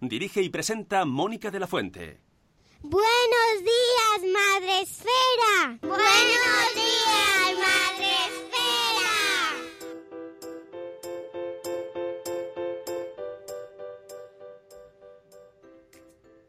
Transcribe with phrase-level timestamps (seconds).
[0.00, 2.20] Dirige y presenta Mónica de la Fuente.
[2.82, 5.78] Buenos días, Madre Esfera.
[5.82, 9.08] Buenos días, Madre Esfera.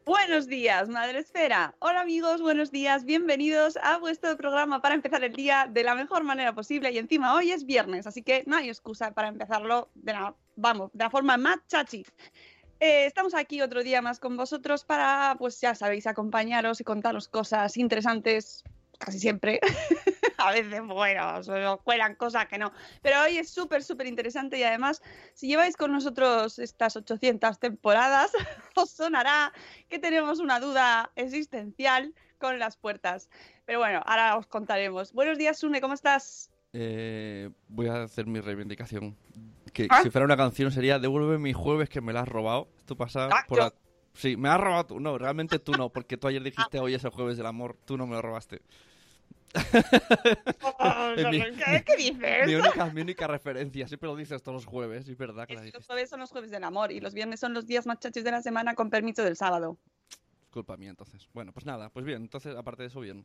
[0.04, 1.74] Buenos días, Madre Esfera.
[1.80, 6.22] Hola amigos, buenos días, bienvenidos a vuestro programa para empezar el día de la mejor
[6.22, 6.92] manera posible.
[6.92, 10.92] Y encima hoy es viernes, así que no hay excusa para empezarlo de la, vamos,
[10.92, 12.06] de la forma más chachi.
[12.80, 17.28] Eh, estamos aquí otro día más con vosotros para, pues ya sabéis, acompañaros y contaros
[17.28, 18.64] cosas interesantes
[18.98, 19.60] casi siempre.
[20.38, 22.72] a veces, bueno, cuelan cosas que no.
[23.02, 25.02] Pero hoy es súper, súper interesante y además,
[25.34, 28.32] si lleváis con nosotros estas 800 temporadas,
[28.74, 29.52] os sonará
[29.88, 33.28] que tenemos una duda existencial con las puertas.
[33.66, 35.12] Pero bueno, ahora os contaremos.
[35.12, 36.50] Buenos días, Sune, ¿cómo estás?
[36.72, 39.16] Eh, voy a hacer mi reivindicación.
[39.72, 40.02] Que Ah.
[40.02, 42.68] si fuera una canción sería Devuelve mi jueves que me la has robado.
[42.86, 43.64] Tú pasas Ah, por yo.
[43.64, 43.74] la-
[44.12, 45.00] Sí, me has robado tú.
[45.00, 47.76] No, realmente tú no, porque tú ayer dijiste hoy es el jueves del amor.
[47.84, 48.60] Tú no me lo robaste.
[51.16, 51.40] Es mi-
[51.84, 52.46] ¿Qué, dices?
[52.46, 53.86] Mi única, mi única referencia.
[53.88, 55.08] Siempre lo dices todos los jueves.
[55.08, 57.54] Es verdad que la Los jueves son los jueves del amor y los viernes son
[57.54, 59.78] los días más chachis de la semana con permiso del sábado.
[60.50, 61.28] Culpa mía, entonces.
[61.32, 61.90] Bueno, pues nada.
[61.90, 63.24] Pues bien, entonces, aparte de eso, bien.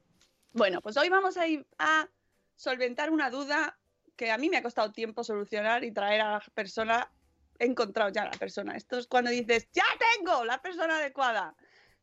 [0.54, 2.08] Bueno, pues hoy vamos a ir a
[2.56, 3.78] solventar una duda
[4.16, 7.12] que a mí me ha costado tiempo solucionar y traer a la persona.
[7.58, 8.76] He encontrado ya a la persona.
[8.76, 9.86] Esto es cuando dices, ya
[10.18, 11.56] tengo la persona adecuada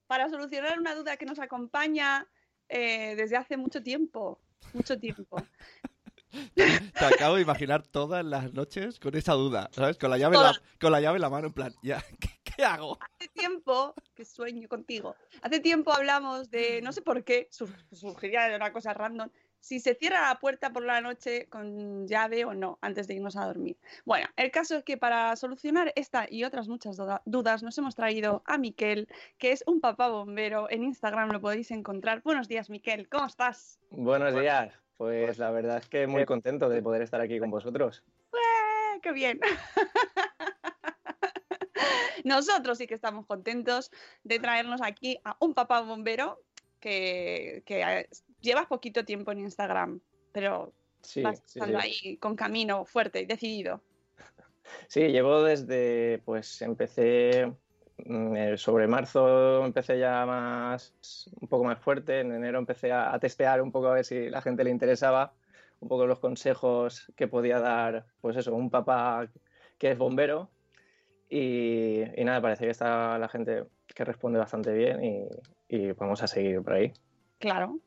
[0.07, 2.27] para solucionar una duda que nos acompaña
[2.69, 4.41] eh, desde hace mucho tiempo.
[4.73, 5.37] Mucho tiempo.
[6.55, 9.99] Te acabo de imaginar todas las noches con esa duda, ¿sabes?
[9.99, 10.63] Con la llave, en la, Todas.
[10.81, 12.99] con la llave en la mano, en plan, ya, ¿qué, qué hago?
[13.03, 18.49] Hace tiempo, que sueño contigo, hace tiempo hablamos de, no sé por qué, sur- surgiría
[18.49, 19.29] de una cosa random,
[19.63, 23.37] si se cierra la puerta por la noche con llave o no, antes de irnos
[23.37, 23.77] a dormir.
[24.05, 27.95] Bueno, el caso es que para solucionar esta y otras muchas duda- dudas nos hemos
[27.95, 29.07] traído a Miquel,
[29.39, 30.69] que es un papá bombero.
[30.69, 32.23] En Instagram lo podéis encontrar.
[32.23, 33.79] Buenos días, Miquel, ¿cómo estás?
[33.91, 34.75] Buenos días.
[34.97, 38.03] Pues la verdad es que muy contento de poder estar aquí con vosotros.
[38.35, 39.41] ¡Eh, ¡Qué bien!
[42.25, 43.91] Nosotros sí que estamos contentos
[44.23, 46.41] de traernos aquí a un papá bombero
[46.81, 48.09] que, que eh,
[48.43, 50.01] llevas poquito tiempo en Instagram,
[50.33, 50.73] pero
[51.03, 51.87] Sí, vas estando sí.
[52.05, 53.83] ahí con camino fuerte y decidido.
[54.89, 57.53] Sí, llevo desde, pues empecé
[57.99, 60.95] mm, eh, sobre marzo, empecé ya más,
[61.41, 62.21] un poco más fuerte.
[62.21, 65.35] En enero empecé a, a testear un poco a ver si la gente le interesaba,
[65.81, 69.29] un poco los consejos que podía dar, pues eso, un papá
[69.79, 70.51] que es bombero.
[71.29, 75.29] Y, y nada, parece que está la gente que responde bastante bien y,
[75.69, 76.93] y vamos a seguir por ahí.
[77.39, 77.81] Claro.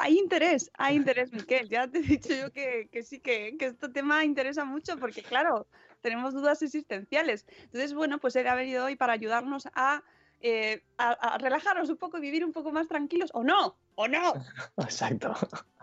[0.00, 1.68] Hay interés, hay interés, Miquel.
[1.68, 5.22] Ya te he dicho yo que, que sí, que, que este tema interesa mucho porque,
[5.22, 5.66] claro,
[6.00, 7.46] tenemos dudas existenciales.
[7.64, 10.02] Entonces, bueno, pues él ha venido hoy para ayudarnos a,
[10.40, 13.30] eh, a, a relajarnos un poco y vivir un poco más tranquilos.
[13.34, 13.76] ¿O no?
[13.94, 14.34] ¿O no?
[14.78, 15.34] Exacto.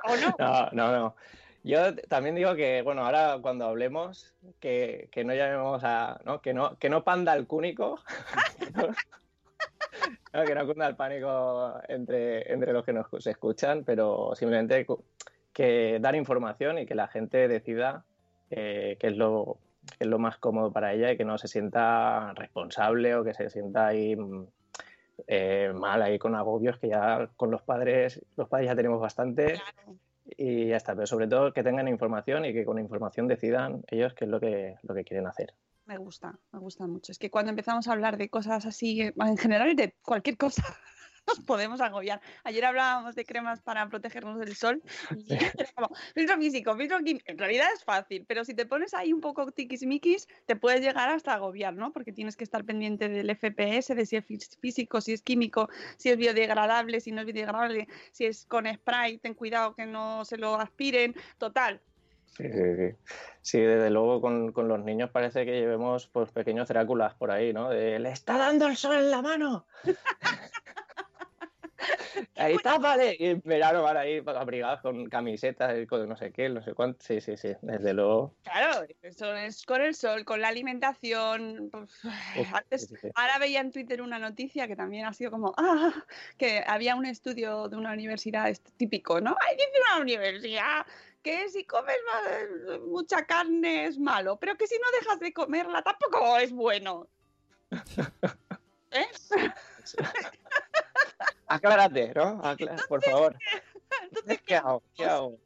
[0.03, 0.35] ¿O no?
[0.39, 1.15] No, no, no.
[1.65, 6.39] Yo también digo que, bueno, ahora cuando hablemos, que, que no llamemos a, ¿no?
[6.39, 7.99] Que no, que no panda el cúnico,
[10.33, 14.85] No, que no cunda el pánico entre, entre los que nos escuchan, pero simplemente
[15.53, 18.03] que dar información y que la gente decida
[18.49, 19.57] eh, qué es lo
[19.97, 23.33] qué es lo más cómodo para ella y que no se sienta responsable o que
[23.33, 24.47] se sienta ahí mm,
[25.27, 29.61] eh, mal ahí con agobios que ya con los padres los padres ya tenemos bastante
[30.37, 30.95] y ya está.
[30.95, 34.39] Pero sobre todo que tengan información y que con información decidan ellos qué es lo
[34.39, 35.53] que lo que quieren hacer
[35.85, 37.11] Me gusta, me gusta mucho.
[37.11, 40.63] Es que cuando empezamos a hablar de cosas así, eh, en general de cualquier cosa,
[41.27, 42.21] nos podemos agobiar.
[42.43, 44.81] Ayer hablábamos de cremas para protegernos del sol
[45.15, 47.25] y era como, filtro físico, filtro químico.
[47.27, 51.09] En realidad es fácil, pero si te pones ahí un poco tiquismiquis, te puedes llegar
[51.09, 51.93] hasta agobiar, ¿no?
[51.93, 55.69] Porque tienes que estar pendiente del FPS, de si es fí- físico, si es químico,
[55.97, 60.25] si es biodegradable, si no es biodegradable, si es con spray, ten cuidado que no
[60.25, 61.13] se lo aspiren.
[61.37, 61.79] Total,
[62.37, 62.95] Sí, sí, sí.
[63.41, 67.53] Sí, desde luego con, con los niños parece que llevemos pues pequeños Dráculas por ahí,
[67.53, 67.69] ¿no?
[67.69, 69.65] De, le está dando el sol en la mano.
[72.35, 73.15] Ahí tápale.
[73.19, 77.03] Y en verano van ahí abrigados con camisetas, con no sé qué, no sé cuánto.
[77.03, 78.35] Sí, sí, sí, desde luego.
[78.43, 81.69] Claro, eso es con el sol, con la alimentación.
[81.71, 82.03] pues,
[82.39, 85.53] Uf, Antes, sí, sí, ahora veía en Twitter una noticia que también ha sido como,
[85.57, 85.93] ah,
[86.37, 89.35] que había un estudio de una universidad típico, ¿no?
[89.47, 90.85] Ay, dice una universidad
[91.25, 95.81] que si comes ma- mucha carne es malo, pero que si no dejas de comerla
[95.81, 97.07] tampoco es bueno.
[98.91, 99.07] ¿Eh?
[101.47, 102.39] Aclárate, ¿no?
[102.43, 103.35] Aclá- por favor.
[104.45, 104.83] ¿Qué hago?
[104.95, 105.37] ¿Qué hago?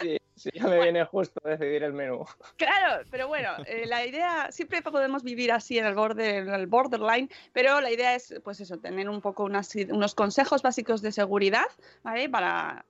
[0.00, 2.24] Sí, sí, ya me viene justo decidir el menú.
[2.56, 6.66] Claro, pero bueno, eh, la idea, siempre podemos vivir así en el, borde, en el
[6.66, 11.12] borderline, pero la idea es, pues eso, tener un poco unas unos consejos básicos de
[11.12, 11.66] seguridad,
[12.02, 12.28] ¿vale?
[12.30, 12.84] Para,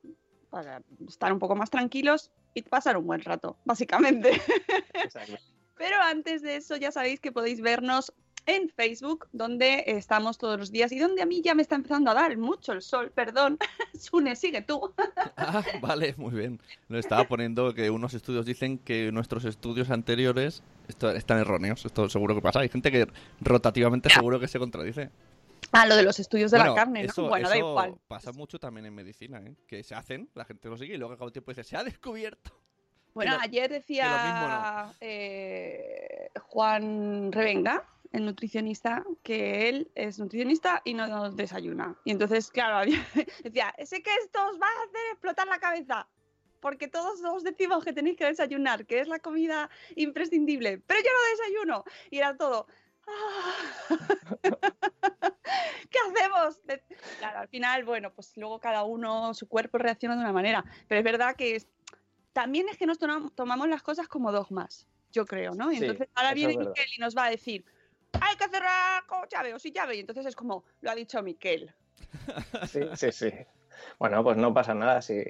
[0.54, 4.40] para estar un poco más tranquilos y pasar un buen rato, básicamente.
[4.94, 5.34] Exacto.
[5.76, 8.12] Pero antes de eso, ya sabéis que podéis vernos
[8.46, 12.12] en Facebook, donde estamos todos los días y donde a mí ya me está empezando
[12.12, 13.58] a dar mucho el sol, perdón.
[13.98, 14.94] Sune, sigue tú.
[15.36, 16.60] Ah, vale, muy bien.
[16.88, 21.84] Lo estaba poniendo que unos estudios dicen que nuestros estudios anteriores están erróneos.
[21.84, 22.60] Esto seguro que pasa.
[22.60, 23.08] Hay gente que
[23.40, 25.10] rotativamente seguro que se contradice.
[25.72, 27.10] Ah, lo de los estudios de Bueno, la carne, ¿no?
[27.10, 27.94] eso- bueno, da igual.
[28.06, 29.54] Pasa mucho también en medicina, ¿eh?
[29.66, 32.52] Que se hacen, la gente lo sigue y luego al tiempo dice, se ha descubierto.
[33.14, 34.94] Bueno, lo- ayer decía no.
[35.00, 41.96] eh, Juan Revenga, el nutricionista, que él es nutricionista y no desayuna.
[42.04, 43.06] Y entonces, claro, había-
[43.42, 46.08] decía, sé que esto os va a hacer explotar la cabeza.
[46.60, 51.10] Porque todos os decimos que tenéis que desayunar, que es la comida imprescindible, pero yo
[51.12, 51.84] no desayuno.
[52.10, 52.66] Y era todo.
[55.90, 56.60] ¿Qué hacemos?
[57.18, 60.64] Claro, al final, bueno, pues luego cada uno, su cuerpo reacciona de una manera.
[60.88, 61.68] Pero es verdad que es-
[62.32, 65.70] también es que nos toma- tomamos las cosas como dogmas, yo creo, ¿no?
[65.70, 66.56] Y Sí, entonces ahora viene.
[66.56, 67.64] Miquel y nos va a decir,
[68.20, 69.96] hay que cerrar con llave o sin llave.
[69.96, 71.72] Y entonces es como, lo ha dicho Miquel.
[72.66, 73.30] Sí, sí, sí.
[73.98, 75.00] Bueno, pues no pasa nada.
[75.02, 75.22] Sí.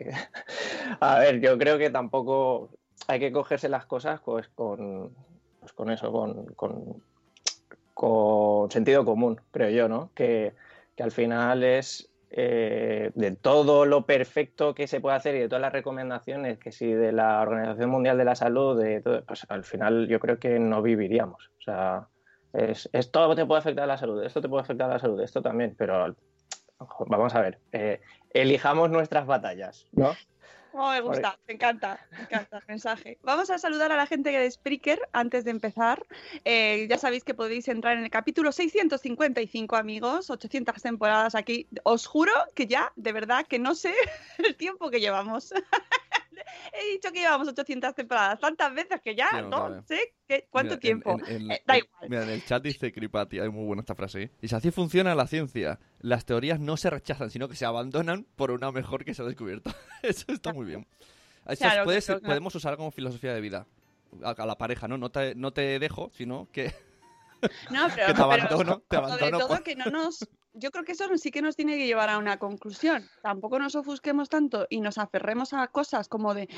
[1.00, 2.70] A ver, yo creo que tampoco
[3.06, 5.14] hay que cogerse las cosas pues, con,
[5.60, 7.02] pues, con eso, con, con,
[7.94, 10.10] con sentido común, creo yo, ¿no?
[10.14, 10.52] Que,
[10.96, 15.48] que al final es eh, de todo lo perfecto que se puede hacer y de
[15.48, 19.46] todas las recomendaciones que si de la Organización Mundial de la Salud, de todo, pues
[19.48, 21.50] al final yo creo que no viviríamos.
[21.58, 22.08] O sea,
[22.52, 25.20] es, esto te puede afectar a la salud, esto te puede afectar a la salud,
[25.20, 26.14] esto también, pero
[27.06, 28.00] Vamos a ver, eh,
[28.30, 30.12] elijamos nuestras batallas, ¿no?
[30.76, 33.16] Oh, me gusta, me encanta, me encanta el mensaje.
[33.22, 36.04] Vamos a saludar a la gente de Spreaker antes de empezar.
[36.44, 41.68] Eh, ya sabéis que podéis entrar en el capítulo 655, amigos, 800 temporadas aquí.
[41.84, 43.94] Os juro que ya, de verdad, que no sé
[44.38, 45.54] el tiempo que llevamos.
[46.72, 50.80] He dicho que llevamos 800 temporadas tantas veces que ya no sé qué- cuánto Mira,
[50.80, 51.16] tiempo.
[51.26, 52.08] en- en- Eh, da igual.
[52.08, 54.22] Mira, en el chat dice Kripati, hay muy buena esta frase.
[54.24, 54.30] ¿eh?
[54.40, 55.78] Dice, así funciona la ciencia.
[56.00, 59.24] Las teorías no se rechazan, sino que se abandonan por una mejor que se ha
[59.24, 59.70] descubierto.
[60.02, 60.86] Eso está muy bien.
[61.46, 62.26] Eso Claro, puede claro, ser- claro.
[62.30, 63.66] podemos usar como filosofía de vida.
[64.22, 64.96] A, a la pareja, ¿no?
[64.96, 66.72] No te, no te dejo, sino que...
[67.70, 70.26] No, pero, que te pero abandono, te sobre abandono todo por- que no nos...
[70.54, 73.04] Yo creo que eso sí que nos tiene que llevar a una conclusión.
[73.22, 76.48] Tampoco nos ofusquemos tanto y nos aferremos a cosas como de...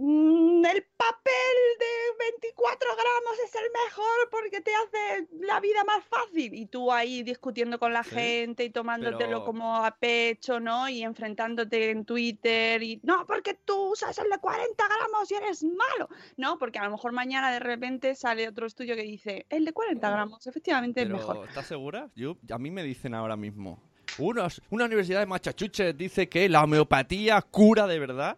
[0.00, 6.04] "Mm, El papel de 24 gramos es el mejor porque te hace la vida más
[6.04, 6.54] fácil.
[6.54, 10.88] Y tú ahí discutiendo con la Sí, gente y tomándotelo pero- como a pecho, ¿no?
[10.88, 15.64] Y enfrentándote en Twitter y no, porque tú usas el de 40 gramos y eres
[15.64, 16.08] malo.
[16.36, 19.72] No, porque a lo mejor mañana de repente sale otro estudio que dice, el de
[19.72, 21.48] 40 gramos efectivamente es Pero, mejor.
[21.48, 22.08] ¿estás segura?
[22.14, 23.80] Yo, a mí me dicen ahora mismo.
[24.18, 28.36] Unos, una universidad de Machachuches dice que la homeopatía cura de verdad.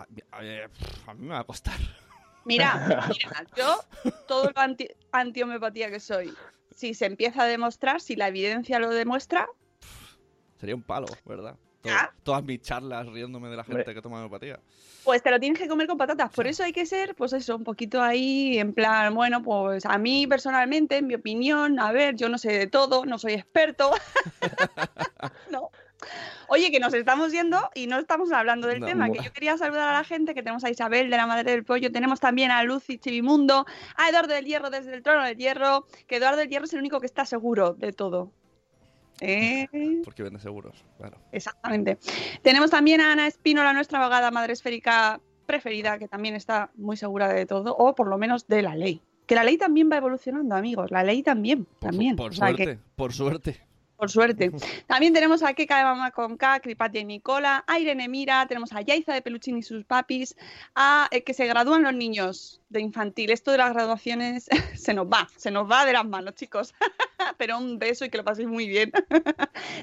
[0.00, 1.76] A, a- a mí me va a costar.
[2.44, 2.72] Mira,
[3.08, 3.78] mira, yo
[4.26, 6.34] todo lo anti, antihomeopatía que soy,
[6.74, 9.46] si se empieza a demostrar, si la evidencia lo demuestra,
[10.58, 11.56] Sería un palo, ¿verdad?
[11.82, 11.88] To-
[12.22, 13.94] todas mis charlas riéndome de la gente Hombre.
[13.94, 14.58] que toma homeopatía.
[15.04, 16.30] Pues te lo tienes que comer con patatas.
[16.30, 19.96] Por eso hay que ser, pues eso, un poquito ahí, en plan, bueno, pues a
[19.96, 23.90] mí personalmente, en mi opinión, a ver, yo no sé de todo, no soy experto.
[25.50, 25.70] no.
[26.48, 29.56] Oye, que nos estamos yendo y no estamos hablando del No, tema, que yo quería
[29.56, 32.50] saludar a la gente, que tenemos a Isabel de la Madre del Pollo, tenemos también
[32.50, 36.48] a Lucy Chivimundo, a Eduardo del Hierro desde el Trono del Hierro, que Eduardo del
[36.48, 38.32] Hierro es el único que está seguro de todo.
[39.20, 39.68] ¿Eh?
[40.04, 41.18] Porque vende seguros, claro.
[41.30, 41.98] Exactamente.
[42.42, 47.28] Tenemos también a Ana Espínola, nuestra abogada madre esférica preferida, que también está muy segura
[47.28, 49.02] de todo, o por lo menos de la ley.
[49.26, 50.90] Que la ley también va evolucionando, amigos.
[50.90, 52.16] La ley también, Por, también.
[52.16, 53.60] por O sea que- suerte, por suerte.
[54.00, 54.50] Por suerte.
[54.86, 58.72] También tenemos a Keka de Mamá con K, Cripatia y Nicola, a Irene Mira, tenemos
[58.72, 60.36] a Yaiza de Peluchín y sus papis,
[60.74, 63.30] a eh, que se gradúan los niños de infantil.
[63.30, 66.74] Esto de las graduaciones se nos va, se nos va de las manos, chicos.
[67.36, 68.90] Pero un beso y que lo paséis muy bien.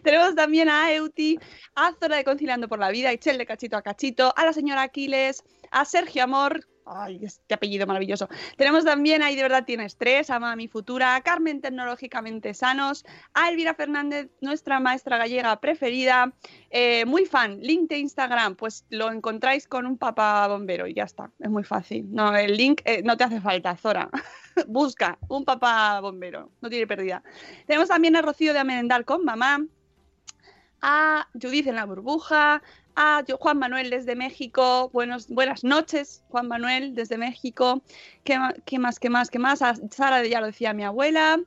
[0.04, 1.40] tenemos también a Euti,
[1.76, 4.54] a Zora de Conciliando por la Vida, a Ichel de Cachito a Cachito, a la
[4.54, 6.66] señora Aquiles, a Sergio Amor.
[6.90, 8.30] Ay, este apellido maravilloso.
[8.56, 13.50] Tenemos también ahí de verdad tienes tres, a Mami Futura, a Carmen Tecnológicamente Sanos, a
[13.50, 16.34] Elvira Fernández, nuestra maestra gallega preferida,
[16.70, 21.04] eh, muy fan, link de Instagram, pues lo encontráis con un papá bombero y ya
[21.04, 22.06] está, es muy fácil.
[22.10, 24.10] No, el link eh, no te hace falta, Zora.
[24.68, 27.22] Busca un papá bombero, no tiene pérdida.
[27.66, 29.60] Tenemos también a Rocío de Amendar con mamá,
[30.82, 32.62] a Judith en la burbuja,
[32.96, 37.84] a Juan Manuel desde México, buenos, buenas noches, Juan Manuel desde México,
[38.24, 39.62] ¿Qué, qué más, qué más, qué más?
[39.62, 41.40] A Sara, ya lo decía mi abuela.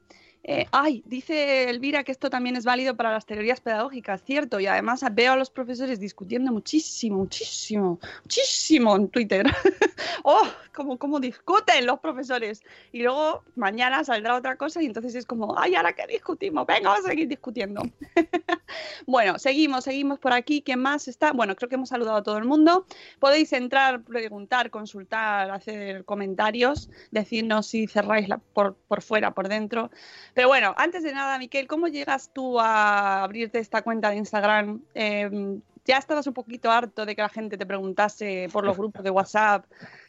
[0.42, 4.66] Eh, ay, dice Elvira que esto también es válido para las teorías pedagógicas, cierto, y
[4.66, 9.46] además veo a los profesores discutiendo muchísimo, muchísimo, muchísimo en Twitter.
[10.24, 12.62] oh, cómo, cómo discuten los profesores.
[12.90, 16.88] Y luego mañana saldrá otra cosa y entonces es como, ay, ahora que discutimos, venga,
[16.90, 17.82] vamos a seguir discutiendo.
[19.06, 20.62] Bueno, seguimos, seguimos por aquí.
[20.62, 21.32] ¿Quién más está?
[21.32, 22.86] Bueno, creo que hemos saludado a todo el mundo.
[23.18, 29.90] Podéis entrar, preguntar, consultar, hacer comentarios, decirnos si cerráis la- por, por fuera, por dentro.
[30.34, 34.82] Pero bueno, antes de nada, Miquel, ¿cómo llegas tú a abrirte esta cuenta de Instagram?
[34.94, 39.02] Eh, ya estabas un poquito harto de que la gente te preguntase por los grupos
[39.02, 39.64] de WhatsApp.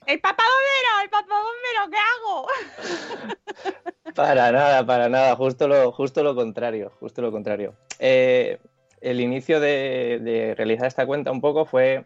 [0.05, 1.01] ¡El papá bombero!
[1.03, 1.89] ¡El papá bombero!
[1.89, 2.47] ¿Qué hago?
[4.15, 7.75] Para nada, para nada, justo lo, justo lo contrario, justo lo contrario.
[7.97, 8.59] Eh,
[8.99, 12.03] el inicio de, de realizar esta cuenta un poco fue,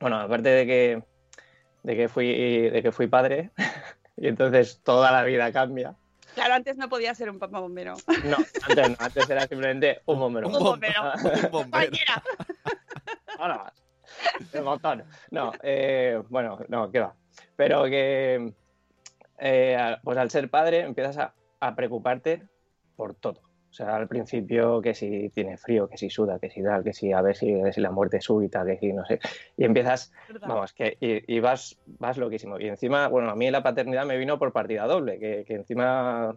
[0.00, 1.00] bueno, aparte de que,
[1.84, 2.26] de que, fui,
[2.70, 3.50] de que fui padre,
[4.16, 5.94] y entonces toda la vida cambia.
[6.38, 7.94] Claro, antes no podía ser un papá bombero.
[8.24, 8.36] No,
[8.68, 10.46] antes no, antes era simplemente un bombero.
[10.46, 11.02] Un bombero.
[11.14, 11.70] Un bombero.
[11.70, 12.22] Cualquiera.
[13.40, 13.72] Ahora más.
[14.54, 15.04] Un montón.
[15.32, 17.12] No, eh, bueno, no, qué va.
[17.56, 18.52] Pero que,
[19.38, 22.46] eh, pues al ser padre empiezas a, a preocuparte
[22.94, 23.40] por todo.
[23.70, 26.92] O sea, al principio que si tiene frío, que si suda, que si tal, que
[26.94, 29.20] si a ver si, si la muerte es súbita, que si no sé.
[29.56, 30.10] Y empiezas,
[30.44, 32.58] vamos, que y, y vas, vas loquísimo.
[32.58, 36.36] Y encima, bueno, a mí la paternidad me vino por partida doble, que, que encima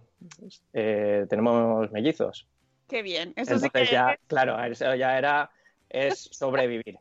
[0.73, 2.47] eh, tenemos mellizos.
[2.87, 3.33] Qué bien.
[3.35, 5.49] Eso sí Entonces que ya, es- claro, eso ya era,
[5.89, 6.99] es sobrevivir.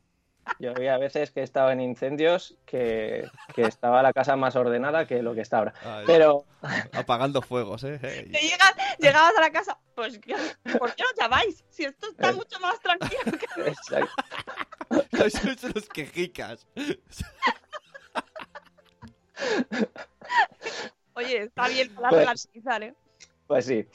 [0.59, 5.06] Yo había veces que he estado en incendios que, que estaba la casa más ordenada
[5.06, 5.75] que lo que está ahora.
[5.85, 6.44] Ay, Pero,
[6.92, 7.99] Apagando fuegos, ¿eh?
[8.02, 8.28] Hey.
[8.32, 10.35] Te llegas, llegabas a la casa, pues, ¿qué-
[10.78, 11.64] ¿por qué os llamáis?
[11.70, 13.62] Si esto está mucho más tranquilo que...
[13.70, 14.12] exacto.
[15.16, 16.66] Sois unos quejicas.
[21.14, 22.94] Oye, está bien para Pues- relativizar, ¿eh?
[23.47, 23.87] Pues sí.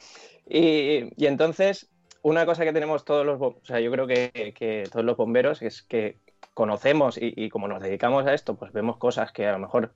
[0.48, 1.90] Y, y entonces,
[2.22, 5.62] una cosa que tenemos todos los, o sea, yo creo que, que todos los bomberos
[5.62, 6.20] es que
[6.54, 9.94] conocemos y, y como nos dedicamos a esto, pues vemos cosas que a lo mejor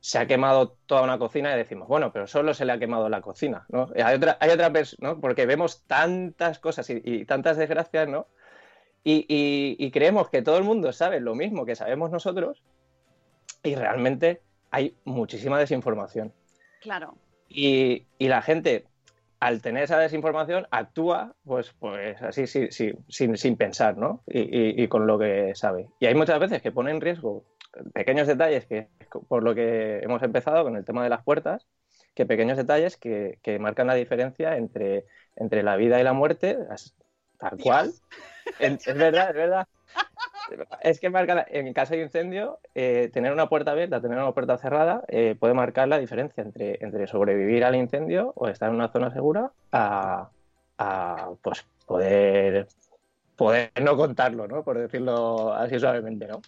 [0.00, 3.08] se ha quemado toda una cocina y decimos, bueno, pero solo se le ha quemado
[3.08, 3.90] la cocina, ¿no?
[3.96, 5.20] Hay otra, hay otra persona, ¿no?
[5.20, 8.28] Porque vemos tantas cosas y, y tantas desgracias, ¿no?
[9.08, 12.64] Y, creemos que todo el mundo sabe lo mismo que sabemos nosotros
[13.62, 16.32] y realmente hay muchísima desinformación.
[16.80, 17.14] Claro.
[17.48, 18.86] Y, y la gente,
[19.40, 24.22] al tener esa desinformación, actúa pues, pues así sí, sí, sin, sin pensar, ¿no?
[24.26, 25.88] Y, y- y con lo que sabe.
[26.00, 27.44] Y hay muchas veces que pone en riesgo
[27.92, 28.88] pequeños detalles, que
[29.28, 31.66] por lo que hemos empezado con el tema de las puertas,
[32.14, 35.04] que pequeños detalles que, que marcan la diferencia entre,
[35.36, 36.56] entre la vida y la muerte,
[37.38, 37.92] tal cual.
[38.58, 39.66] Es verdad, es verdad.
[40.82, 44.32] Es que marca, la- en caso de incendio, eh, tener una puerta abierta, tener una
[44.32, 48.76] puerta cerrada, eh, puede marcar la diferencia entre, entre sobrevivir al incendio o estar en
[48.76, 50.30] una zona segura a,
[50.78, 52.68] a, pues poder,
[53.36, 54.62] poder no contarlo, ¿no?
[54.62, 56.40] Por decirlo así suavemente, ¿no?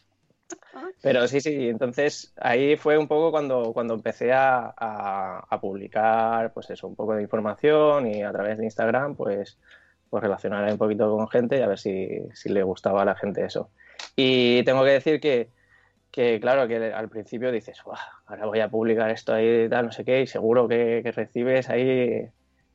[1.03, 6.53] Pero sí, sí, entonces ahí fue un poco cuando, cuando empecé a, a- a publicar,
[6.53, 9.59] pues eso, un poco de información y a través de Instagram, pues,
[10.11, 13.15] pues relacionar un poquito con gente y a ver si, si le gustaba a la
[13.15, 13.71] gente eso.
[14.17, 15.51] Y tengo que decir que,
[16.11, 19.93] que claro, que al principio dices, "Buah, ahora voy a publicar esto ahí, tal, no
[19.93, 22.29] sé qué, y seguro que, que recibes ahí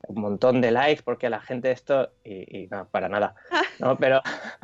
[0.07, 3.35] un montón de likes porque la gente esto, y, y no, para nada,
[3.79, 3.97] ¿no?
[3.99, 4.21] Pero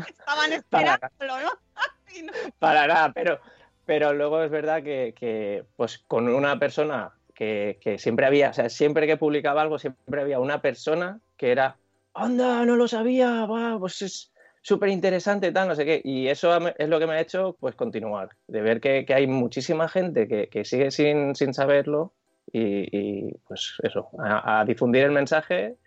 [0.08, 1.50] Estaban esperándolo, ¿no?
[2.16, 2.34] Y no.
[2.58, 3.40] para nada, pero,
[3.86, 8.54] pero luego es verdad que, que, pues con una persona que, que siempre había, o
[8.54, 11.78] sea, siempre que publicaba algo, siempre había una persona que era,
[12.24, 16.02] anda, no lo sabía, va, pues es súper interesante, tal, no sé qué.
[16.04, 19.28] Y eso es lo que me ha hecho, pues, continuar, de ver que, que hay
[19.28, 22.14] muchísima gente que, que sigue sin, sin saberlo
[22.52, 25.78] y, y, pues eso, a, a difundir el mensaje,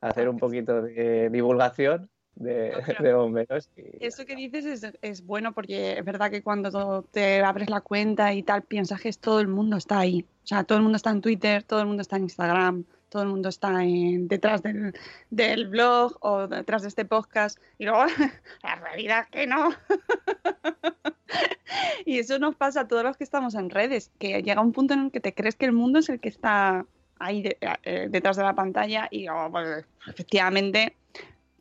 [0.00, 3.70] a hacer un poquito de divulgación de, pero- de bomberos.
[3.76, 7.80] y- Eso que dices es, es bueno porque es verdad que cuando te abres la
[7.80, 10.26] cuenta y tal, piensas que todo el mundo está ahí.
[10.42, 12.84] O sea, todo el mundo está en Twitter, todo el mundo está en Instagram,
[13.16, 14.94] todo el mundo está en, detrás del,
[15.30, 17.58] del blog o detrás de este podcast.
[17.78, 18.04] Y luego,
[18.62, 19.70] la realidad que no.
[22.04, 24.92] y eso nos pasa a todos los que estamos en redes, que llega un punto
[24.92, 26.84] en el que te crees que el mundo es el que está
[27.18, 30.94] ahí de- eh, detrás de la pantalla y oh, pues, efectivamente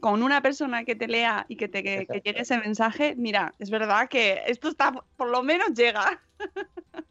[0.02, 3.54] con una persona que te lea y que te que, que llegue ese mensaje, mira,
[3.60, 6.22] es verdad que esto está, por lo menos llega.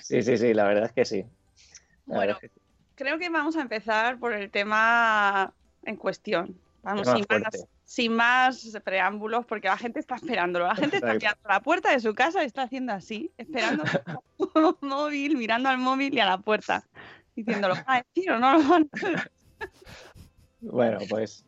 [0.00, 1.24] Sí, sí, sí, la verdad es que sí.
[2.06, 2.60] La Bueno, verdad es que sí.
[2.94, 5.52] Creo que vamos a empezar por el tema
[5.84, 6.56] en cuestión.
[6.82, 10.66] Vamos, sin más, sin más preámbulos, porque la gente está esperándolo.
[10.66, 13.84] La gente está mirando a la puerta de su casa y está haciendo así, esperando
[14.54, 16.84] el móvil, mirando al móvil y a la puerta,
[17.34, 19.30] diciéndolo, ah, tío, no lo van a hacer".
[20.60, 21.44] Bueno, pues.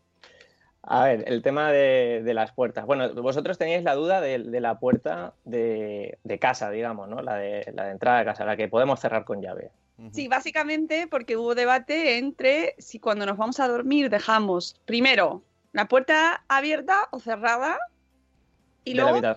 [0.89, 2.87] A ver, el tema de, de las puertas.
[2.87, 7.23] Bueno, vosotros teníais la duda de, de la puerta de, de casa, digamos, ¿no?
[7.23, 9.73] La de, la de entrada de casa, la que podemos cerrar con llave.
[10.13, 15.89] Sí, básicamente porque hubo debate entre si cuando nos vamos a dormir dejamos primero la
[15.89, 17.79] puerta abierta o cerrada
[18.85, 19.37] y de la luego de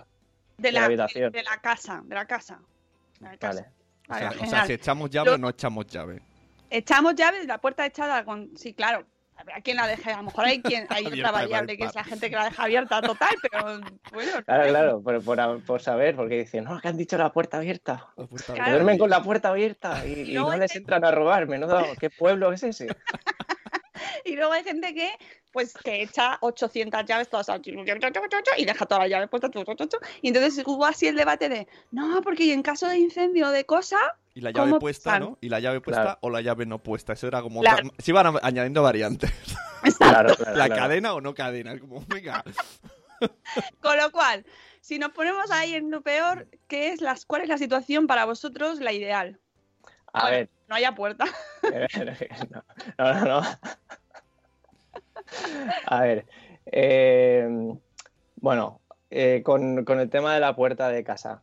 [0.58, 1.32] de la la, habitación.
[1.32, 2.60] de la casa, de la casa.
[3.20, 3.72] de la casa.
[4.08, 4.10] Vale.
[4.10, 4.66] O sea, o sea, genial.
[4.66, 6.20] si echamos llave o no echamos llave.
[6.68, 8.56] Echamos llaves, la puerta echada con...
[8.56, 9.04] Sí, claro.
[9.40, 12.04] Habrá quien la deje, a lo mejor hay quien hay otra variable que es la
[12.04, 13.86] gente que la deja abierta total, pero bueno,
[14.44, 18.08] Claro, claro, por, por- por saber, porque dicen, no, que han dicho la puerta abierta.
[18.16, 21.46] La puerta duermen con la puerta abierta y, y no hay les entran a robar.
[21.46, 22.88] Menudo, ¿qué pueblo es ese?
[24.24, 25.10] Y luego hay gente que,
[25.52, 29.50] pues, que echa 800 llaves todas al- y deja todas las llaves puestas.
[30.22, 33.64] Y entonces hubo así el debate de, no, porque en caso de incendio o de
[33.64, 33.98] cosa,
[34.34, 35.18] Y la llave ¿Cómo puesta?
[35.18, 35.38] ¿no?
[35.40, 36.18] Y la llave puesta Claro.
[36.22, 37.12] o la llave no puesta.
[37.14, 37.60] Eso era como...
[37.60, 37.90] Claro.
[37.98, 39.30] Se iban a- añadiendo variantes.
[39.98, 40.82] Claro, claro, la claro.
[40.82, 41.78] cadena o no cadena.
[41.78, 42.44] Como, venga.
[43.80, 44.44] con lo cual,
[44.80, 48.24] si nos ponemos ahí en lo peor, ¿qué es las, ¿cuál es la situación para
[48.26, 49.38] vosotros la ideal?
[50.12, 51.24] A Bueno, ver, No haya puerta.
[53.26, 53.42] no.
[55.86, 56.26] A ver,
[56.66, 57.46] eh,
[58.36, 58.80] bueno,
[59.10, 61.42] eh, con, con el tema de la puerta de casa.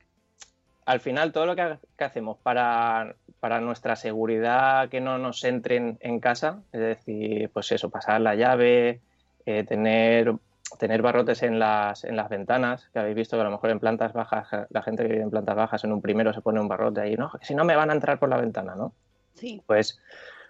[0.86, 5.44] Al final, todo lo que, ha- que hacemos para, para nuestra seguridad, que no nos
[5.44, 9.02] entren en casa, es decir, pues eso, pasar la llave,
[9.46, 10.34] eh, tener,
[10.80, 13.80] tener barrotes en las, en las ventanas, que habéis visto que a lo mejor en
[13.82, 16.68] plantas bajas, la gente que vive en plantas bajas en un primero se pone un
[16.70, 18.94] barrote ahí, no, si no me van a entrar por la ventana, ¿no?
[19.38, 19.62] Sí.
[19.66, 20.00] pues,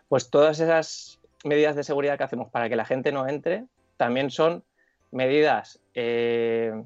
[0.09, 3.65] pues todas esas medidas de seguridad que hacemos para que la gente no entre
[3.97, 4.63] también son
[5.11, 6.83] medidas eh,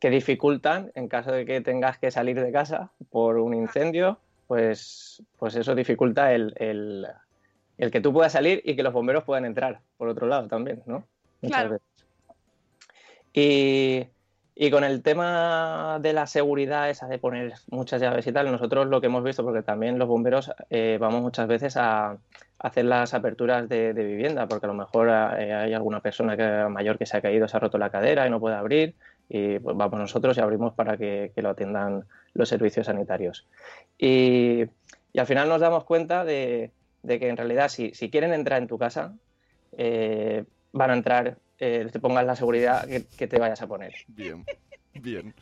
[0.00, 5.22] que dificultan en caso de que tengas que salir de casa por un incendio, pues,
[5.38, 7.06] pues eso dificulta el, el-
[7.78, 10.82] el que tú puedas salir y que los bomberos puedan entrar por otro lado también,
[10.86, 11.04] ¿no?
[11.42, 11.70] Muchas Claro.
[11.70, 11.86] veces.
[13.32, 14.06] Y,
[14.56, 18.86] y con el tema de la seguridad, esa de poner muchas llaves y tal, nosotros
[18.86, 22.18] lo que hemos visto, porque también los bomberos eh, vamos muchas veces a
[22.60, 26.98] hacer las aperturas de, vivienda, porque a lo mejor eh, hay alguna persona que, mayor
[26.98, 28.94] que se ha caído, se ha roto la cadera y no puede abrir,
[29.28, 33.46] y pues vamos nosotros y abrimos para que, lo atiendan los servicios sanitarios.
[33.98, 34.66] Y,
[35.16, 36.72] al final nos damos cuenta de,
[37.06, 39.14] que en realidad si, si quieren entrar en tu casa,
[39.76, 43.92] eh, van a entrar, eh, te pongas la seguridad que, que te vayas a poner.
[44.08, 44.44] Bien.
[44.94, 45.34] Bien.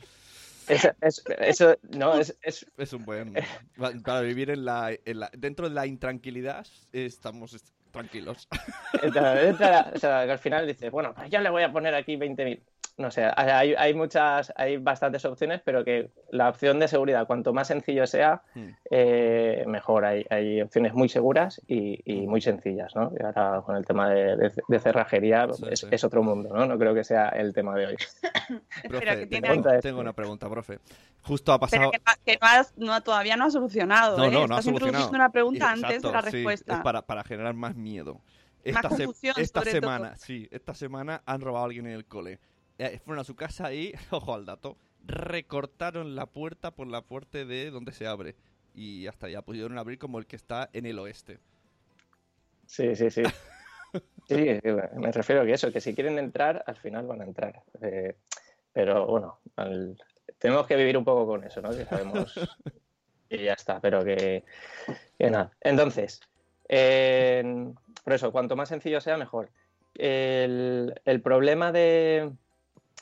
[0.68, 3.34] Eso, es- eso- no, es, es- Es un buen...
[3.76, 8.48] pa- Para vivir en la, en la- Dentro de la intranquilidad estamos est- tranquilos.
[9.02, 12.62] entra- o sea, que al final dices, bueno, ya le voy a poner aquí 20.000.
[12.98, 17.54] No sé, hay, hay muchas, hay bastantes opciones, pero que la opción de seguridad, cuanto
[17.54, 18.68] más sencillo sea, Hmm.
[18.90, 20.04] eh, mejor.
[20.04, 23.10] Hay, hay opciones muy seguras y, y muy sencillas, ¿no?
[23.18, 25.86] Y ahora con el tema de, de- de cerrajería Sí, es, sí.
[25.90, 26.66] es otro mundo, ¿no?
[26.66, 27.96] No creo que sea el tema de hoy.
[28.88, 29.48] Profe, que tiene
[29.80, 30.78] tengo, una pregunta, profe.
[31.22, 31.90] Justo ha pasado...
[31.90, 34.18] que, no- que no has- no- todavía no has solucionado.
[34.18, 34.30] No, ¿eh?
[34.30, 34.88] no, no ha Estás solucionado.
[34.88, 36.74] introduciendo una pregunta antes de la sí, respuesta.
[36.74, 38.20] es para, para generar más miedo.
[38.64, 40.16] Esta, Más se- confusión, esta sobre semana, todo.
[40.18, 42.38] sí, esta semana han robado a alguien en el cole.
[42.84, 47.44] Eh, fueron a su casa y, ojo al dato, recortaron la puerta por la puerta
[47.44, 48.34] de donde se abre.
[48.74, 51.38] Y hasta ya pudieron abrir como el que está en el oeste.
[52.66, 53.22] Sí, sí, sí.
[54.28, 54.36] Sí,
[54.96, 57.62] me refiero a que eso, que si quieren entrar, al final van a entrar.
[57.82, 58.14] Eh,
[58.72, 59.98] pero bueno, al-
[60.38, 61.70] tenemos que vivir un poco con eso, ¿no?
[61.70, 62.32] Que sabemos
[63.28, 64.44] y ya está, pero que,
[65.18, 65.50] que nada.
[65.60, 66.20] Entonces,
[66.68, 67.44] eh,
[68.04, 69.50] por eso, cuanto más sencillo sea, mejor.
[69.94, 72.32] El, el problema de,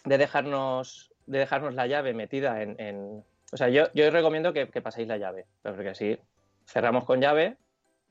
[0.05, 2.81] de dejarnos, de dejarnos la llave metida en...
[2.81, 6.19] en- o sea, yo, yo os recomiendo que, que paséis la llave, porque así
[6.67, 7.57] cerramos con llave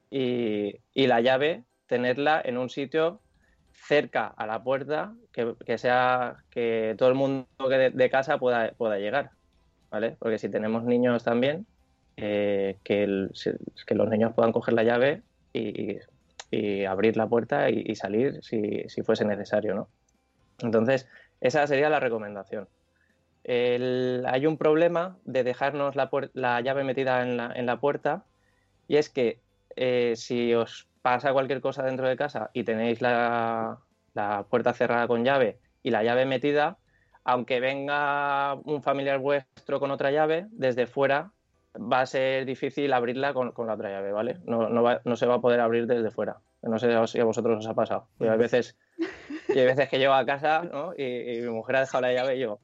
[0.10, 3.22] y, y la llave tenerla en un sitio
[3.72, 8.38] cerca a la puerta que, que sea que todo el mundo que de, de casa
[8.38, 9.32] pueda, pueda llegar,
[9.90, 10.18] ¿vale?
[10.20, 11.66] Porque si tenemos niños también,
[12.18, 13.30] eh, que,
[13.88, 15.22] que los niños puedan coger la llave
[15.54, 16.00] y,
[16.52, 19.88] y abrir la puerta y, y salir si, si fuese necesario, ¿no?
[20.60, 21.08] Entonces,
[21.42, 22.68] esa sería la recomendación.
[23.46, 28.26] Hay un problema de dejarnos la, llave metida en la, puerta
[28.88, 29.40] y es que
[29.76, 33.80] eh, si os pasa cualquier cosa dentro de casa y tenéis la,
[34.50, 36.78] puerta cerrada con llave y la llave metida,
[37.24, 41.32] aunque venga un familiar vuestro con otra llave, desde fuera
[41.76, 44.38] va a ser difícil abrirla con, la otra llave, ¿vale?
[44.46, 46.38] No, se va a poder abrir desde fuera.
[46.62, 48.08] No sé si a vosotros os ha pasado.
[48.20, 48.78] Yo hay veces,
[49.50, 50.94] y hay veces que llego a casa ¿no?
[50.98, 52.60] y, y mi mujer ha dejado la llave y yo...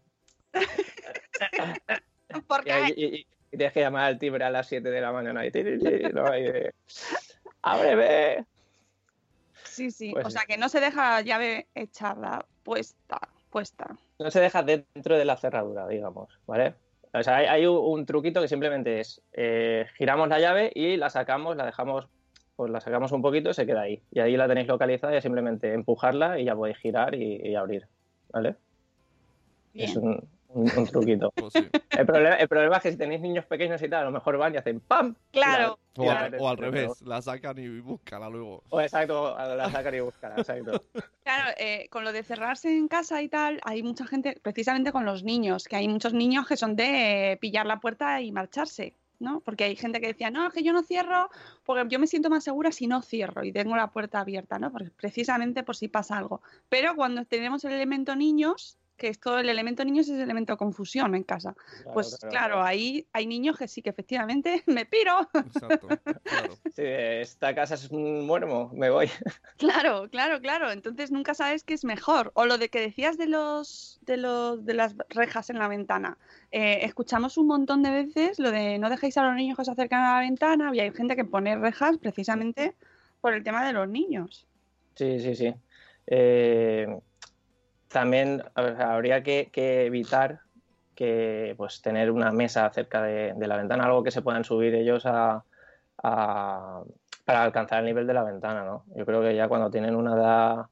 [2.48, 2.94] ¿Por qué?
[2.96, 5.52] y- y- y tienes que llamar al timbre a las 7 de la mañana y,
[6.14, 6.38] ¿no?
[6.38, 6.74] Y de,
[7.62, 8.46] ¡Ábreme!
[9.64, 10.12] Sí, sí.
[10.12, 13.20] Pues o sea, que no se deja la llave echada, puesta,
[13.50, 13.96] puesta.
[14.20, 16.76] No se deja dentro de la cerradura, digamos, ¿vale?
[17.14, 20.98] O sea, hay, hay un, un truquito que simplemente es eh, giramos la llave y
[20.98, 22.10] la sacamos, la dejamos,
[22.56, 24.02] pues la sacamos un poquito y se queda ahí.
[24.12, 27.88] Y ahí la tenéis localizada y simplemente empujarla y ya podéis girar y, y abrir,
[28.32, 28.56] ¿vale?
[29.74, 29.90] Bien.
[29.90, 31.32] Es un, un- un truquito.
[31.36, 31.68] Pues sí.
[31.98, 34.38] El problema, el problema es que si tenéis niños pequeños y tal, a lo mejor
[34.38, 35.16] van y hacen ¡pam!
[35.32, 35.78] Claro.
[35.96, 38.64] Y O, la- al, y la- o al revés, la sacan y búscala luego.
[38.70, 40.82] O exacto, la sacan y buscan, exacto.
[41.24, 45.06] Claro, eh, con lo de cerrarse en casa y tal, hay mucha gente, precisamente con
[45.06, 48.94] los niños, que hay muchos niños que son de eh, pillar la puerta y marcharse,
[49.26, 49.42] ¿no?
[49.42, 51.30] Porque hay gente que decía, no, es que yo no cierro,
[51.66, 54.72] porque yo me siento más segura si no cierro y tengo la puerta abierta, ¿no?
[54.72, 56.42] Porque precisamente por si pasa algo.
[56.70, 60.58] Pero cuando tenemos el elemento niños, que es todo el elemento niños es el elemento
[60.58, 61.56] confusión en casa,
[61.94, 65.28] pues claro, ahí hay niños que sí que efectivamente me piro.
[65.34, 65.88] Exacto,
[66.24, 66.58] claro.
[66.74, 69.10] Sí, esta casa es un muermo, me voy.
[69.58, 70.72] Claro, claro, claro.
[70.72, 72.32] Entonces nunca sabes qué es mejor.
[72.36, 76.18] O lo de que decías de los de los de las rejas en la ventana.
[76.52, 79.72] Eh, escuchamos un montón de veces lo de no dejéis a los niños que se
[79.72, 82.76] acercan a la ventana y hay gente que pone rejas precisamente
[83.22, 84.48] por el tema de los niños.
[84.96, 85.54] Sí, sí, sí.
[86.08, 86.88] Eh,
[87.96, 90.42] también habría que, que evitar
[90.96, 94.76] que pues tener una mesa cerca de, de la ventana, algo que se puedan subir
[94.76, 95.46] ellos a,
[96.04, 96.84] a-
[97.24, 98.84] para alcanzar el nivel de la ventana, ¿no?
[98.98, 100.66] Yo creo que ya cuando tienen una edad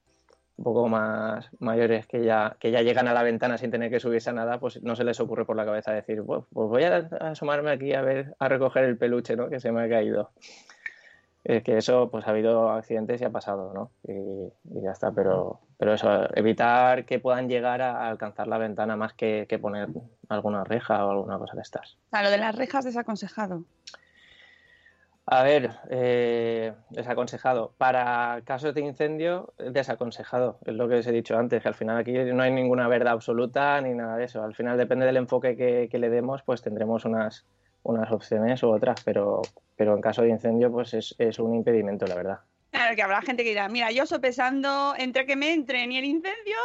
[0.58, 4.00] un poco más mayores que ya, que ya llegan a la ventana sin tener que
[4.00, 6.82] subirse a nada, pues no se les ocurre por la cabeza decir, pues, pues voy
[6.84, 9.48] a asomarme aquí a ver, a recoger el peluche, ¿no?
[9.48, 10.30] Que se me ha caído.
[11.42, 13.90] Es que eso, pues ha habido accidentes y ha pasado, ¿no?
[14.06, 14.12] Y,
[14.78, 19.14] y ya está, pero, pero eso, evitar que puedan llegar a alcanzar la ventana más
[19.14, 19.88] que, que poner
[20.28, 21.94] alguna reja o alguna cosa de estas.
[22.06, 23.64] O sea, lo de las rejas desaconsejado.
[25.26, 27.72] A ver, eh, desaconsejado.
[27.78, 30.58] Para casos de incendio, desaconsejado.
[30.66, 33.14] Es lo que os he dicho antes, que al final aquí no hay ninguna verdad
[33.14, 34.42] absoluta ni nada de eso.
[34.42, 37.46] Al final depende del enfoque que, que le demos, pues tendremos unas,
[37.84, 39.40] unas opciones u otras, pero,
[39.76, 42.38] pero en caso de incendio, pues es, es un impedimento, la verdad.
[42.74, 46.06] Claro, que habrá gente que dirá, mira, yo sopesando entre que me entren y el
[46.06, 46.56] incendio,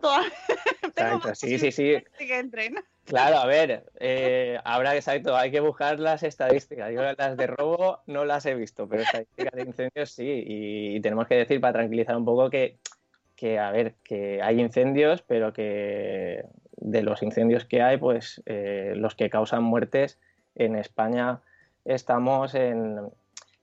[0.00, 0.22] toda...
[0.94, 2.02] tengo Exacto, más sí, sí, sí.
[2.16, 2.76] que entren.
[3.04, 6.90] Claro, a ver, eh, habrá, exacto, hay que buscar las estadísticas.
[6.90, 10.42] Yo las de robo no las he visto, pero estadísticas de incendios sí.
[10.46, 12.78] Y, tenemos que decir, para tranquilizar un poco, que,
[13.36, 16.46] que, a ver, que hay incendios, pero que
[16.78, 20.18] de los incendios que hay, pues eh, los que causan muertes
[20.54, 21.42] en España
[21.84, 23.10] estamos en,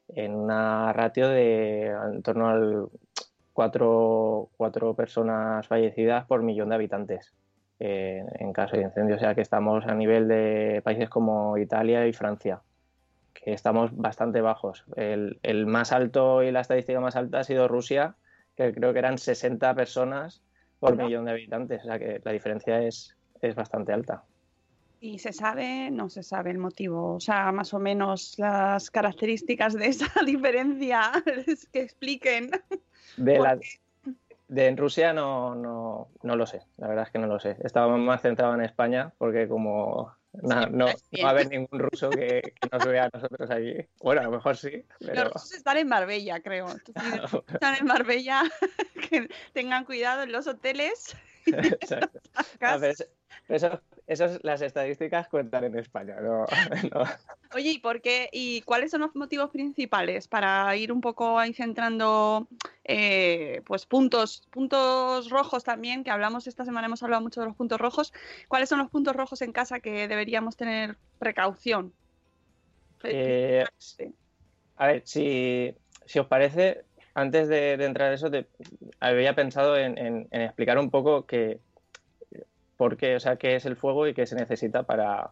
[0.09, 2.87] en una ratio de en torno al
[3.53, 7.33] cuatro, cuatro personas fallecidas por millón de habitantes
[7.79, 9.15] eh, en caso de incendio.
[9.15, 12.61] O sea que estamos a nivel de países como Italia y Francia,
[13.33, 14.85] que estamos bastante bajos.
[14.95, 18.15] El, el más alto y la estadística más alta ha sido Rusia,
[18.55, 20.41] que creo que eran 60 personas
[20.79, 21.81] por millón de habitantes.
[21.83, 24.23] O sea que la diferencia es, es bastante alta.
[24.99, 29.73] Y se sabe, no se sabe el motivo, o sea, más o menos las características
[29.73, 31.11] de esa diferencia
[31.73, 32.51] que expliquen.
[33.17, 33.57] De, la,
[34.49, 37.55] de en Rusia no, no, no lo sé, la verdad es que no lo sé.
[37.63, 40.85] Estaba más centrado en España porque como no, no, no
[41.23, 43.87] va a haber ningún ruso que, que, nos vea a nosotros allí.
[44.01, 44.85] Bueno, a lo mejor sí.
[44.99, 45.25] Pero...
[45.25, 46.67] Los rusos están en Marbella, creo.
[46.69, 48.43] Entonces, están en Marbella,
[49.09, 51.15] que tengan cuidado en los hoteles.
[51.45, 52.19] Exacto.
[52.59, 52.95] A ver,
[53.47, 56.45] eso, eso, las estadísticas cuentan en España, no,
[56.93, 57.03] no.
[57.55, 58.29] Oye, ¿y por qué?
[58.31, 62.47] ¿Y cuáles son los motivos principales para ir un poco ahí centrando
[62.83, 67.55] eh, pues puntos, puntos rojos también, que hablamos esta semana, hemos hablado mucho de los
[67.55, 68.13] puntos rojos.
[68.47, 71.91] ¿Cuáles son los puntos rojos en casa que deberíamos tener precaución?
[73.03, 73.65] Eh,
[74.77, 76.83] a ver, si, si, os parece,
[77.15, 78.47] antes de, de entrar en eso, te,
[78.99, 81.59] había pensado en, en, en explicar un poco que
[82.77, 85.31] por qué, o sea, qué es el fuego y qué se necesita para,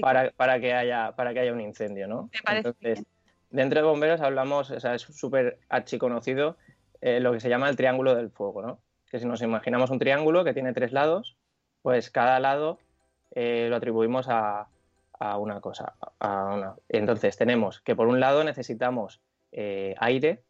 [0.00, 2.30] para, para, que, haya, para que haya un incendio, ¿no?
[2.32, 3.06] Me parece Entonces, bien.
[3.50, 6.56] dentro de bomberos hablamos, o sea, es súper archiconocido
[7.00, 8.80] eh, lo que se llama el triángulo del fuego, ¿no?
[9.10, 11.36] Que si nos imaginamos un triángulo que tiene tres lados,
[11.82, 12.78] pues cada lado
[13.34, 14.68] eh, lo atribuimos a,
[15.18, 15.94] a, una cosa.
[16.18, 16.74] A una.
[16.88, 19.20] Entonces tenemos que por un lado necesitamos
[19.52, 20.42] eh, aire,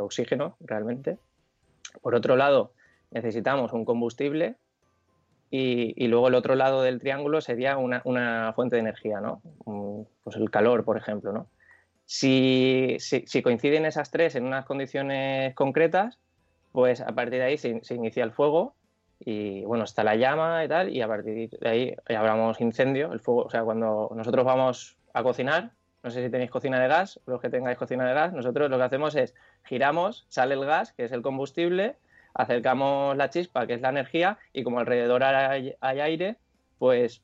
[0.00, 1.18] oxígeno realmente.
[2.00, 2.72] Por otro lado
[3.10, 4.56] necesitamos un combustible
[5.50, 9.40] y, luego el otro lado del triángulo sería una, fuente de energía, ¿no?
[10.24, 11.46] Pues el calor, por ejemplo, ¿no?
[12.06, 12.98] Si,
[13.42, 16.18] coinciden esas tres en unas condiciones concretas,
[16.72, 18.74] pues a partir de ahí se, se, inicia el fuego
[19.20, 23.20] y bueno, está la llama y tal, y a partir de ahí hablamos incendio, el
[23.20, 25.70] fuego, o sea, cuando nosotros vamos a cocinar,
[26.02, 28.76] no sé si tenéis cocina de gas, los que tengáis cocina de gas, nosotros lo
[28.76, 31.96] que hacemos es giramos, sale el gas, que es el combustible,
[32.34, 36.36] acercamos la chispa, que es la energía, y como alrededor hay, hay aire,
[36.78, 37.22] pues,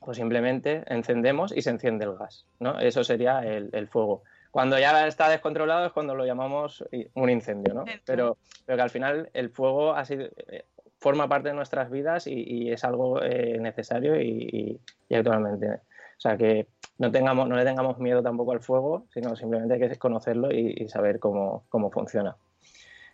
[0.00, 2.46] pues, simplemente encendemos y se enciende el gas.
[2.58, 2.78] ¿no?
[2.80, 4.22] Eso sería el, el, fuego.
[4.50, 7.84] Cuando ya está descontrolado es cuando lo llamamos un incendio, ¿no?
[8.04, 10.64] Pero, pero que al final el fuego ha sido, eh,
[10.98, 15.68] forma parte de nuestras vidas y, y es algo eh, necesario y, y, y, actualmente.
[15.70, 19.80] O sea que no, tengamos, no le tengamos miedo tampoco al fuego, sino simplemente hay
[19.80, 22.36] que conocerlo y, saber cómo, cómo funciona.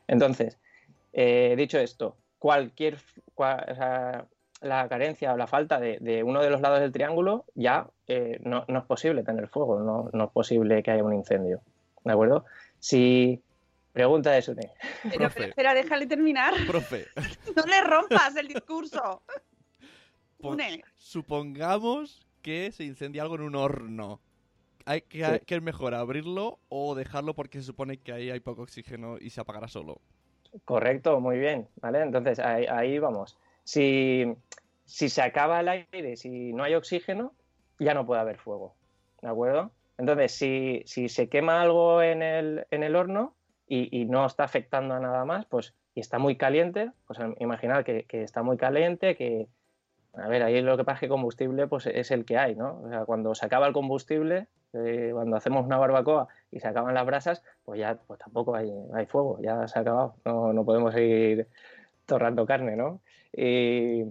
[0.07, 0.59] Entonces,
[1.13, 2.99] eh, dicho esto, cualquier
[3.35, 4.27] cual, o sea,
[4.61, 8.39] la carencia o la falta de, de, uno de los lados del triángulo ya eh,
[8.43, 11.61] no, no, es posible tener fuego, no, no, es posible que haya un incendio.
[12.05, 12.45] ¿De acuerdo?
[12.79, 13.41] Si.
[13.93, 14.71] Pregunta de Sune.
[15.03, 16.55] Pero, pero, espera, déjale terminar.
[16.67, 17.09] Profe.
[17.57, 19.23] no le rompas el discurso.
[20.97, 24.21] Supongamos que se incendia algo en un horno.
[24.87, 25.41] ¿Hay que, sí.
[25.47, 29.29] ¿Qué es mejor, abrirlo o dejarlo porque se supone que ahí hay poco oxígeno y
[29.29, 30.01] se apagará solo?
[30.65, 32.03] Correcto, muy bien, ¿vale?
[32.03, 33.39] Entonces ahí, ahí vamos.
[33.65, 34.35] Si,
[34.85, 37.33] si, se acaba el aire, si no hay oxígeno,
[37.79, 38.75] ya no puede haber fuego,
[39.23, 39.71] ¿de acuerdo?
[39.99, 43.35] Entonces, si, si se quema algo en el, en el horno
[43.67, 47.85] y, y, no está afectando a nada más, pues y está muy caliente, pues imaginar
[47.85, 49.47] que, que, está muy caliente, que,
[50.15, 52.81] a ver, ahí lo que pasa es que combustible pues es el que hay, ¿no?
[52.83, 56.95] O sea, cuando se acaba el combustible, eh, cuando hacemos una barbacoa y se acaban
[56.95, 60.65] las brasas, pues ya pues tampoco hay, hay fuego, ya se ha acabado, no, no
[60.65, 61.49] podemos seguir
[62.07, 63.01] torrando carne, ¿no?
[63.33, 64.05] Y,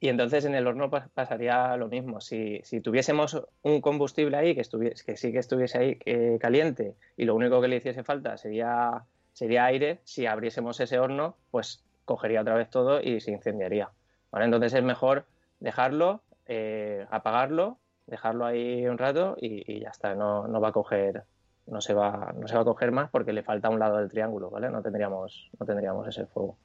[0.00, 2.20] entonces en el horno pasaría lo mismo.
[2.20, 4.62] Si, si tuviésemos un combustible ahí que,
[5.06, 9.04] que sí que estuviese ahí eh, caliente y lo único que le hiciese falta sería,
[9.32, 13.90] sería aire, si abriésemos ese horno, pues cogería otra vez todo y se incendiaría.
[14.30, 14.44] ¿vale?
[14.44, 15.24] Entonces es mejor
[15.60, 20.72] dejarlo, eh, apagarlo, dejarlo ahí un rato y, y ya está, no, no, va a
[20.72, 21.24] coger,
[21.66, 24.10] no se va, no se va a coger más porque le falta un lado del
[24.10, 24.70] triángulo, ¿vale?
[24.70, 26.56] No tendríamos, no tendríamos ese fuego.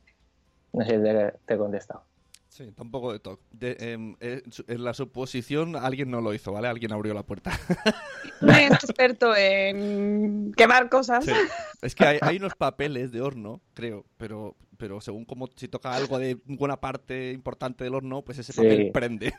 [0.74, 2.04] No sé si te, te he contestado.
[2.50, 3.44] Sí, tampoco de toque.
[3.52, 6.68] De, eh, en la suposición, alguien no lo hizo, ¿vale?
[6.68, 7.52] Alguien abrió la puerta.
[8.42, 11.26] No es experto en quemar cosas.
[11.26, 11.34] Sí.
[11.82, 15.94] Es que hay, hay, unos papeles de horno, creo, pero, pero según como si toca
[15.94, 18.92] algo de buena parte importante del horno, pues ese papel sí.
[18.92, 19.34] prende.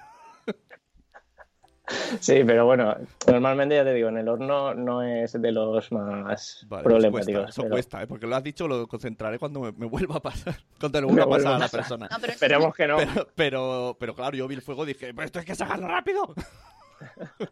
[2.20, 2.94] Sí, pero bueno,
[3.26, 7.42] normalmente ya te digo, en el horno no es de los más vale, problemáticos.
[7.42, 7.74] Cuesta, eso pero...
[7.74, 8.07] cuesta, ¿eh?
[8.07, 10.57] porque lo has dicho, lo concentraré cuando me, me vuelva a pasar.
[10.81, 12.09] Cuando le vuelva a pasar a la persona.
[12.11, 12.96] No, pero Esperemos que no.
[12.96, 15.88] Pero, pero, pero, claro, yo vi el fuego y dije, pero esto hay que sacarlo
[15.88, 16.35] rápido.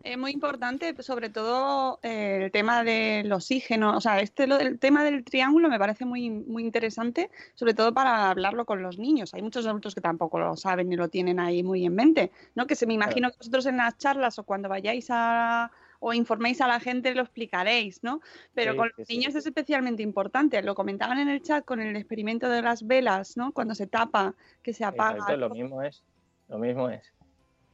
[0.02, 3.96] Es muy importante, sobre todo eh, el tema del oxígeno.
[3.96, 8.30] O sea, este el tema del triángulo me parece muy, muy interesante, sobre todo para
[8.30, 9.34] hablarlo con los niños.
[9.34, 12.66] Hay muchos adultos que tampoco lo saben ni lo tienen ahí muy en mente, ¿no?
[12.66, 16.60] Que se me imagino que vosotros en las charlas o cuando vayáis a o informéis
[16.60, 18.20] a la gente lo explicaréis, ¿no?
[18.54, 19.38] Pero sí, con los sí, niños sí.
[19.38, 20.62] es especialmente importante.
[20.62, 23.52] Lo comentaban en el chat con el experimento de las velas, ¿no?
[23.52, 25.18] Cuando se tapa, que se apaga.
[25.18, 26.04] Exacto, lo mismo es.
[26.48, 27.12] Lo mismo es.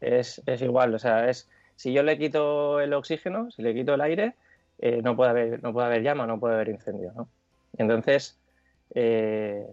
[0.01, 3.95] Es, es igual, o sea, es si yo le quito el oxígeno, si le quito
[3.95, 4.35] el aire,
[4.79, 7.13] eh, no, puede haber, no puede haber llama, no puede haber incendio.
[7.15, 7.29] ¿no?
[7.79, 8.39] Entonces,
[8.95, 9.67] eh,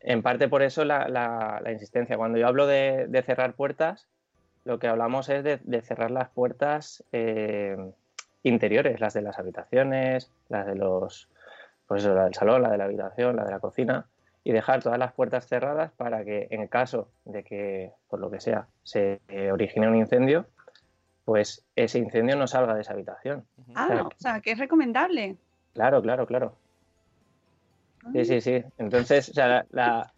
[0.00, 2.16] en parte por eso la, la- la insistencia.
[2.16, 4.06] Cuando yo hablo de, cerrar puertas,
[4.64, 7.76] lo que hablamos es de, de cerrar las puertas eh,
[8.42, 11.28] interiores, las de las habitaciones, las de los,
[11.86, 14.06] pues eso, la del salón, la de la habitación, la de la cocina,
[14.42, 18.40] y dejar todas las puertas cerradas para que en caso de que, por lo que
[18.40, 20.46] sea, se origine un incendio,
[21.24, 23.46] pues ese incendio no salga de esa habitación.
[23.74, 24.08] Ah, Claro.
[24.08, 25.36] o sea, que es recomendable.
[25.72, 26.56] Claro, claro, claro.
[28.12, 28.62] Sí, sí, sí.
[28.78, 30.12] Entonces, o sea, la, la-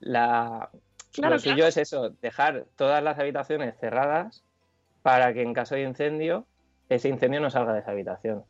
[0.00, 0.70] la-
[1.12, 1.68] Claro, lo suyo claro.
[1.68, 4.42] es eso, dejar todas las habitaciones cerradas
[5.02, 6.46] para que en caso de incendio,
[6.88, 8.44] ese incendio no salga de esa habitación.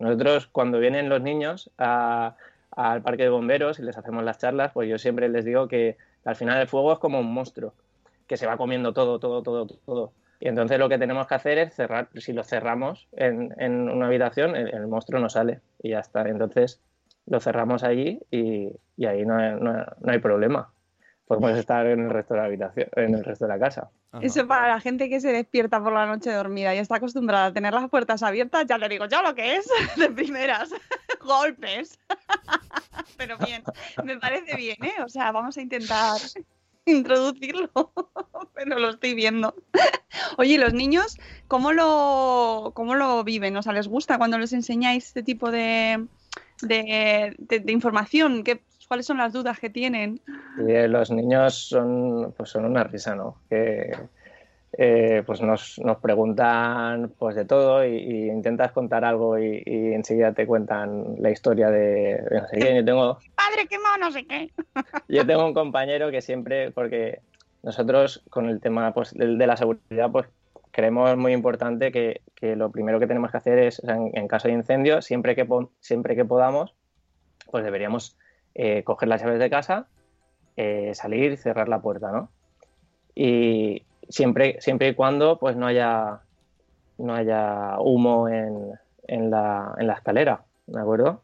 [0.00, 2.34] Nosotros, cuando vienen los niños a-
[2.72, 5.96] al parque de bomberos y les hacemos las charlas, pues yo siempre les digo que
[6.24, 7.72] al final el fuego es como un monstruo,
[8.26, 10.12] que se va comiendo todo, todo, todo, todo.
[10.40, 14.06] Y entonces lo que tenemos que hacer es cerrar, si lo cerramos en, en una
[14.06, 16.22] habitación, el, el monstruo no sale y ya está.
[16.28, 16.80] Entonces
[17.26, 20.72] lo cerramos allí y, y ahí no hay, no- no hay problema.
[21.26, 23.90] Podemos estar en el resto de la habitación, en el resto de la casa.
[24.22, 27.52] Eso para la gente que se despierta por la noche dormida y está acostumbrada a
[27.52, 30.70] tener las puertas abiertas, ya le digo yo lo que es de primeras.
[31.20, 31.98] Golpes.
[33.18, 33.62] Pero bien,
[34.04, 35.02] me parece bien, ¿eh?
[35.04, 36.16] O sea, vamos a intentar
[36.90, 37.70] introducirlo,
[38.54, 39.54] pero lo estoy viendo.
[40.36, 43.56] Oye, ¿y los niños cómo lo, cómo lo viven?
[43.56, 46.06] O sea, ¿les gusta cuando les enseñáis este tipo de,
[46.62, 48.44] de, información?
[48.44, 50.20] ¿Qué, ¿Cuáles son las dudas que tienen?
[50.66, 53.36] Eh, los niños son, pues son una risa, ¿no?
[54.72, 59.92] Eh, pues nos, nos preguntan pues de todo y, y intentas contar algo y, y
[59.94, 62.76] enseguida te cuentan la historia de, de no sé quién.
[62.76, 64.50] Yo tengo, Padre, qué malo, no sé qué.
[65.08, 67.20] yo tengo un compañero que siempre, porque
[67.62, 70.28] nosotros con el tema pues, del- de, la seguridad, pues
[70.70, 74.10] creemos muy importante que, que lo primero que tenemos que hacer es, o sea, en,
[74.12, 75.46] en caso de incendio, siempre que,
[75.80, 76.74] siempre que podamos,
[77.50, 78.16] pues deberíamos
[78.54, 79.88] eh, coger las llaves de casa,
[80.56, 82.30] eh, salir y cerrar la puerta, ¿no?
[83.14, 86.20] Y siempre, siempre y cuando pues no haya,
[86.98, 88.72] no haya humo en,
[89.06, 91.22] en la, en la escalera, ¿de acuerdo?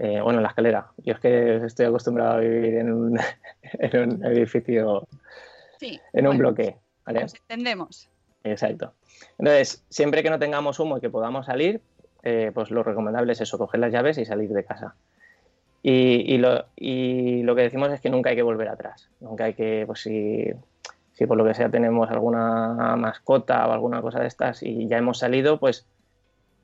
[0.00, 0.88] Eh, bueno, en la escalera.
[0.98, 3.18] Yo es que estoy acostumbrado a vivir en un,
[3.62, 5.06] en un edificio,
[5.78, 7.22] Sí, en un bueno, bloque, ¿vale?
[7.22, 8.08] nos entendemos.
[8.42, 8.92] Exacto.
[9.38, 11.80] Entonces, siempre que no tengamos humo y que podamos salir,
[12.22, 14.94] eh, pues lo recomendable es eso, coger las llaves y salir de casa.
[15.82, 19.08] Y, y lo, y lo que decimos es que nunca hay que volver atrás.
[19.20, 20.50] Nunca hay que, pues si,
[21.14, 24.98] si por lo que sea tenemos alguna mascota o alguna cosa de estas y ya
[24.98, 25.86] hemos salido, pues,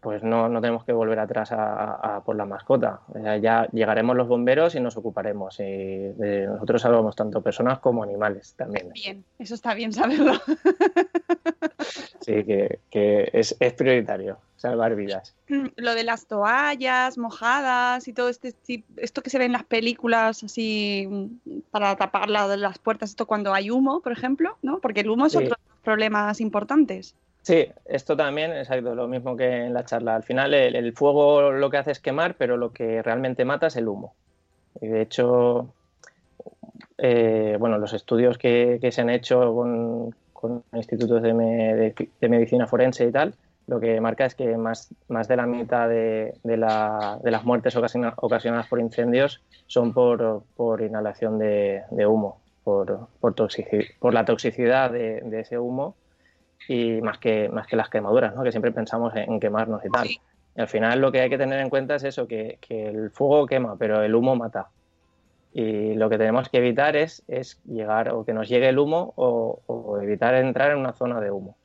[0.01, 3.01] pues no, no tenemos que volver atrás a, por la mascota.
[3.13, 5.61] Sea, ya llegaremos los bomberos y nos ocuparemos.
[5.61, 8.91] Y de nosotros salvamos tanto personas como animales también.
[8.93, 10.33] Bien, eso está bien saberlo.
[12.31, 15.35] Sí, que, que es, es prioritario salvar vidas.
[15.77, 18.55] Lo de las toallas mojadas y todo este
[18.99, 23.27] esto que se ve en las películas así mm, para tapar la las puertas, esto
[23.27, 24.79] cuando hay humo, por ejemplo, ¿no?
[24.81, 25.39] Porque el humo es Sí.
[25.39, 27.15] otro de los problemas importantes.
[27.43, 30.15] Sí, esto también, exacto, lo mismo que en la charla.
[30.15, 33.69] Al final el, el fuego lo que hace es quemar, pero lo que realmente mata
[33.69, 34.15] es el humo.
[34.81, 35.73] Y de hecho,
[36.99, 42.09] eh, bueno, los estudios que, que se han hecho con, con institutos de, me- de-
[42.21, 43.35] de medicina forense y tal,
[43.67, 47.45] lo que marca es que más, más de la mitad de, de la- de las
[47.45, 54.13] muertes ocasiona- ocasionadas por incendios son por, por inhalación de, humo, por, por, toxici- por
[54.15, 55.95] la toxicidad de, de ese humo
[56.69, 58.43] y más que, más que las quemaduras, ¿no?
[58.43, 60.07] que siempre pensamos en, en quemarnos y tal.
[60.57, 63.11] Y al final lo que hay que tener en cuenta es eso, que, que el
[63.11, 64.69] fuego quema, pero el humo mata.
[65.53, 69.13] Y lo que tenemos que evitar es, es llegar o que nos llegue el humo
[69.17, 71.57] o, evitar entrar en una zona de humo.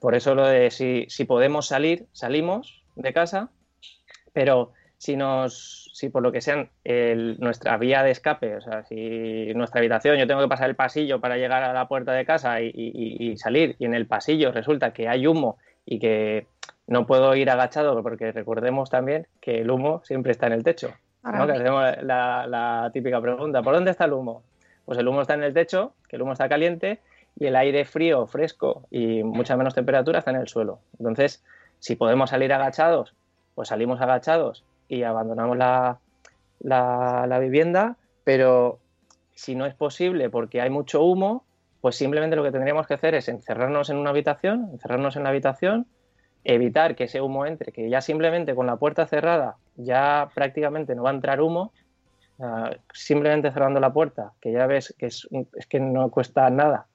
[0.00, 3.50] Por eso lo de si, si podemos salir, salimos de casa,
[4.32, 8.84] pero si nos, si por lo que sea el- nuestra vía de escape, o sea,
[8.84, 12.24] si nuestra habitación, yo tengo que pasar el pasillo para llegar a la puerta de
[12.24, 16.46] casa y salir, y en el pasillo resulta que hay humo y que
[16.86, 20.94] no puedo ir agachado, porque recordemos también que el humo siempre está en el techo.
[21.24, 21.46] ¿No?
[21.46, 24.42] Que hacemos la, la típica pregunta, ¿por dónde está el humo?
[24.84, 27.00] Pues el humo está en el techo, que el humo está caliente,
[27.36, 30.80] y el aire frío, fresco y mucha menos temperatura está en el suelo.
[30.98, 31.42] Entonces,
[31.80, 33.14] si podemos salir agachados,
[33.54, 35.98] pues salimos agachados y abandonamos la,
[36.60, 38.78] la, la vivienda, pero
[39.34, 41.44] si no es posible porque hay mucho humo,
[41.80, 45.30] pues simplemente lo que tendríamos que hacer es encerrarnos en una habitación, encerrarnos en la
[45.30, 45.86] habitación,
[46.44, 51.02] evitar que ese humo entre, que ya simplemente con la puerta cerrada ya prácticamente no
[51.02, 51.72] va a entrar humo,
[52.40, 55.26] ah, simplemente cerrando la puerta, que ya ves que es,
[55.68, 56.86] que no cuesta nada,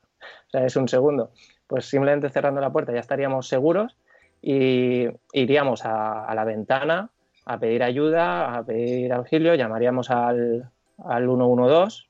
[0.47, 1.32] o sea, es un segundo,
[1.68, 3.97] pues simplemente cerrando la puerta ya estaríamos seguros
[4.41, 7.10] y iríamos a, a la ventana
[7.45, 10.70] a pedir ayuda, a pedir auxilio, llamaríamos al,
[11.04, 12.04] al 112,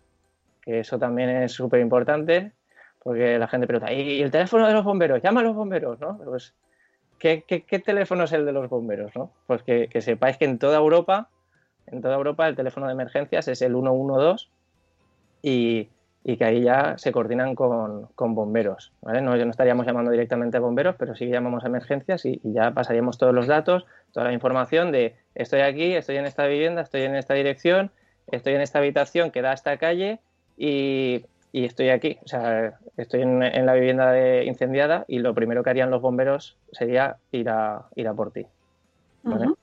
[0.61, 2.51] que eso también es súper importante,
[3.01, 5.21] porque la gente pregunta, ¿y el teléfono de los bomberos?
[5.21, 6.17] Llama a los bomberos, ¿no?
[6.17, 6.53] Pues,
[7.19, 9.31] ¿qué, qué, qué teléfono es el de los bomberos, no?
[9.45, 11.29] Pues que, sepáis que en toda Europa,
[11.87, 14.47] en toda Europa el teléfono de emergencias es el 112
[15.41, 15.89] y,
[16.37, 18.91] que ahí ya se coordinan con, bomberos.
[19.01, 23.17] no estaríamos llamando directamente a bomberos, pero sí llamamos a emergencias y, y, ya pasaríamos
[23.17, 27.15] todos los datos, toda la información de estoy aquí, estoy en esta vivienda, estoy en
[27.15, 27.91] esta dirección,
[28.27, 30.19] estoy en esta habitación que da a esta calle
[30.57, 32.19] y, y estoy aquí.
[32.23, 36.01] O sea, estoy en, en, la vivienda de incendiada y lo primero que harían los
[36.01, 38.45] bomberos sería ir a, ir a por ti.
[39.23, 39.47] ¿vale?
[39.47, 39.57] Uh -huh.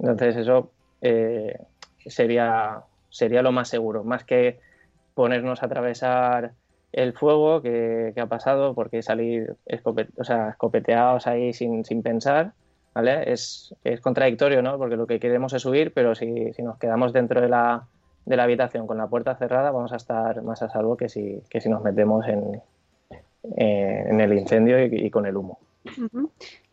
[0.00, 0.70] Entonces eso
[1.00, 1.58] eh,
[2.06, 4.60] sería, sería lo más seguro, más que
[5.14, 6.52] ponernos a atravesar
[6.92, 12.02] el fuego que, que ha pasado, porque salir escopet, o sea, escopeteados ahí sin, sin
[12.02, 12.52] pensar,
[12.94, 13.30] ¿vale?
[13.30, 14.78] Es, es, contradictorio, ¿no?
[14.78, 17.86] Porque lo que queremos es huir, pero si, si nos quedamos dentro de la,
[18.28, 21.42] de la, habitación con la puerta cerrada, vamos a estar más a salvo que si,
[21.48, 22.60] que si nos metemos en,
[23.56, 25.58] eh, en el incendio y, y, con el humo.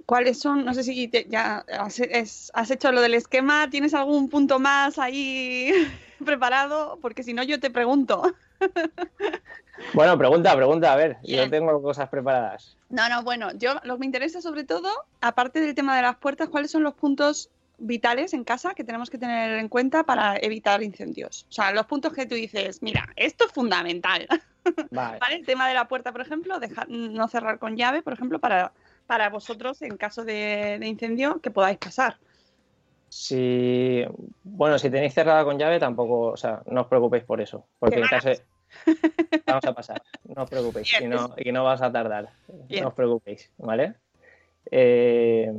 [0.06, 0.66] ¿Cuáles son?
[0.66, 3.70] No sé si te, ya has, es, has, hecho lo del esquema.
[3.70, 5.72] ¿Tienes algún punto más ahí
[6.26, 7.00] preparado?
[7.02, 8.34] Porque si no, yo te pregunto.
[9.94, 11.46] Bueno, pregunta, pregunta, a ver, Bien.
[11.46, 12.78] yo tengo cosas preparadas.
[12.90, 14.90] No, no, bueno, yo lo que me interesa sobre todo,
[15.22, 19.10] aparte del tema de las puertas, ¿cuáles son los puntos vitales en casa que tenemos
[19.10, 21.46] que tener en cuenta para evitar incendios?
[21.50, 24.28] O sea, los puntos que tú dices, mira, esto es fundamental.
[24.92, 25.20] Vale.
[25.20, 25.36] ¿Vale?
[25.36, 28.74] El tema de la puerta, por ejemplo, dejar, no cerrar con llave, por ejemplo, para,
[29.06, 32.18] para vosotros en caso de, de incendio que podáis pasar.
[33.10, 34.04] Si,
[34.44, 38.00] bueno, si tenéis cerrada con llave, tampoco, o sea, no os preocupéis por eso, porque
[38.00, 38.42] en caso de...
[39.46, 42.30] Vamos a pasar, no os preocupéis, y no, y no vas a tardar,
[42.68, 42.84] Bien.
[42.84, 43.94] no os preocupéis, ¿vale?
[44.70, 45.50] Eh,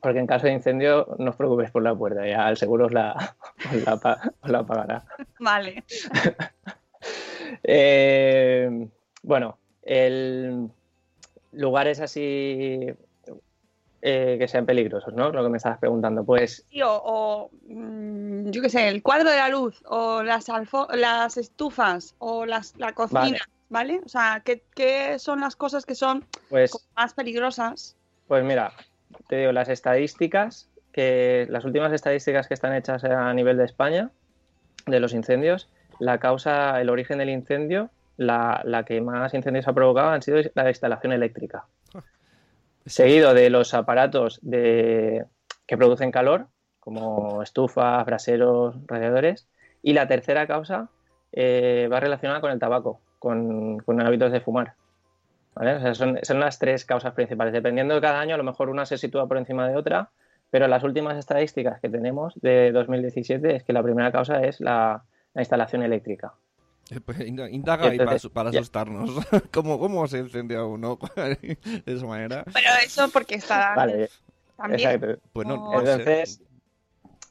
[0.00, 2.92] porque en caso de incendio, no os preocupéis por la puerta, ya el seguro os
[2.92, 3.36] la,
[3.72, 5.04] os la, os la pagará.
[5.38, 5.84] Vale.
[7.62, 8.88] eh,
[9.22, 10.70] bueno, el
[11.52, 12.94] lugares así
[14.02, 15.30] eh, que sean peligrosos, ¿no?
[15.30, 16.64] Lo que me estabas preguntando, pues...
[16.70, 20.46] Sí, o, o mmm, yo qué sé, el cuadro de la luz, o las,
[20.94, 23.40] las estufas, o las, la cocina, vale.
[23.68, 24.00] ¿vale?
[24.04, 27.96] O sea, ¿qué, ¿qué, son las cosas que son pues, más peligrosas?
[28.28, 28.72] Pues mira,
[29.28, 34.10] te digo, las estadísticas, que las últimas estadísticas que están hechas a nivel de España,
[34.86, 39.72] de los incendios, la causa, el origen del incendio, la, la que más incendios ha
[39.72, 41.64] provocado han sido la instalación eléctrica
[42.86, 45.26] seguido de los aparatos de,
[45.66, 46.46] que producen calor,
[46.80, 49.48] como estufas, braseros, radiadores.
[49.82, 50.88] Y la tercera causa
[51.32, 54.74] eh, va relacionada con el tabaco, con, con hábitos de fumar.
[55.56, 55.74] ¿Vale?
[55.74, 57.52] O sea, son, son, las tres causas principales.
[57.52, 60.10] Dependiendo de cada año, a lo mejor una se sitúa por encima de otra,
[60.50, 65.02] pero las últimas estadísticas que tenemos de 2017 es que la primera causa es la,
[65.34, 66.34] la instalación eléctrica.
[66.90, 69.10] Eh, pues indaga ahí para, para asustarnos.
[69.52, 72.44] ¿Cómo, ¿Cómo se incendia uno de esa manera?
[72.52, 73.74] Pero eso porque está...
[73.74, 74.08] Vale,
[74.56, 74.80] también.
[74.80, 75.20] exacto.
[75.32, 76.42] Pues no, no entonces,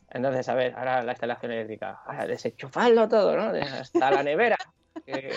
[0.10, 2.02] entonces, a ver, ahora la instalación eléctrica.
[2.06, 3.52] Ahora desenchufarlo todo, ¿no?
[3.80, 4.58] Hasta la nevera.
[5.06, 5.32] que...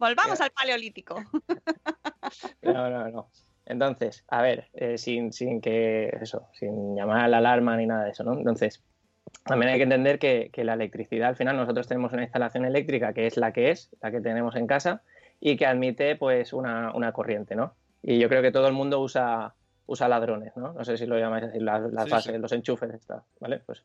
[0.00, 1.22] Volvamos al paleolítico.
[2.62, 3.30] no, no, no.
[3.66, 8.04] Entonces, a ver, eh, sin, sin que eso, sin llamar a la alarma ni nada
[8.04, 8.32] de eso, ¿no?
[8.32, 8.82] Entonces,
[9.44, 13.12] también hay que entender que, que, la electricidad, al final nosotros tenemos una instalación eléctrica
[13.12, 15.02] que es la que es, la que tenemos en casa,
[15.38, 17.74] y que admite pues una, una corriente, ¿no?
[18.02, 20.72] Y yo creo que todo el mundo usa, usa ladrones, ¿no?
[20.72, 22.38] No sé si lo llamáis así, las, las sí, bases, sí.
[22.40, 23.58] los enchufes, estas, ¿vale?
[23.58, 23.84] Pues,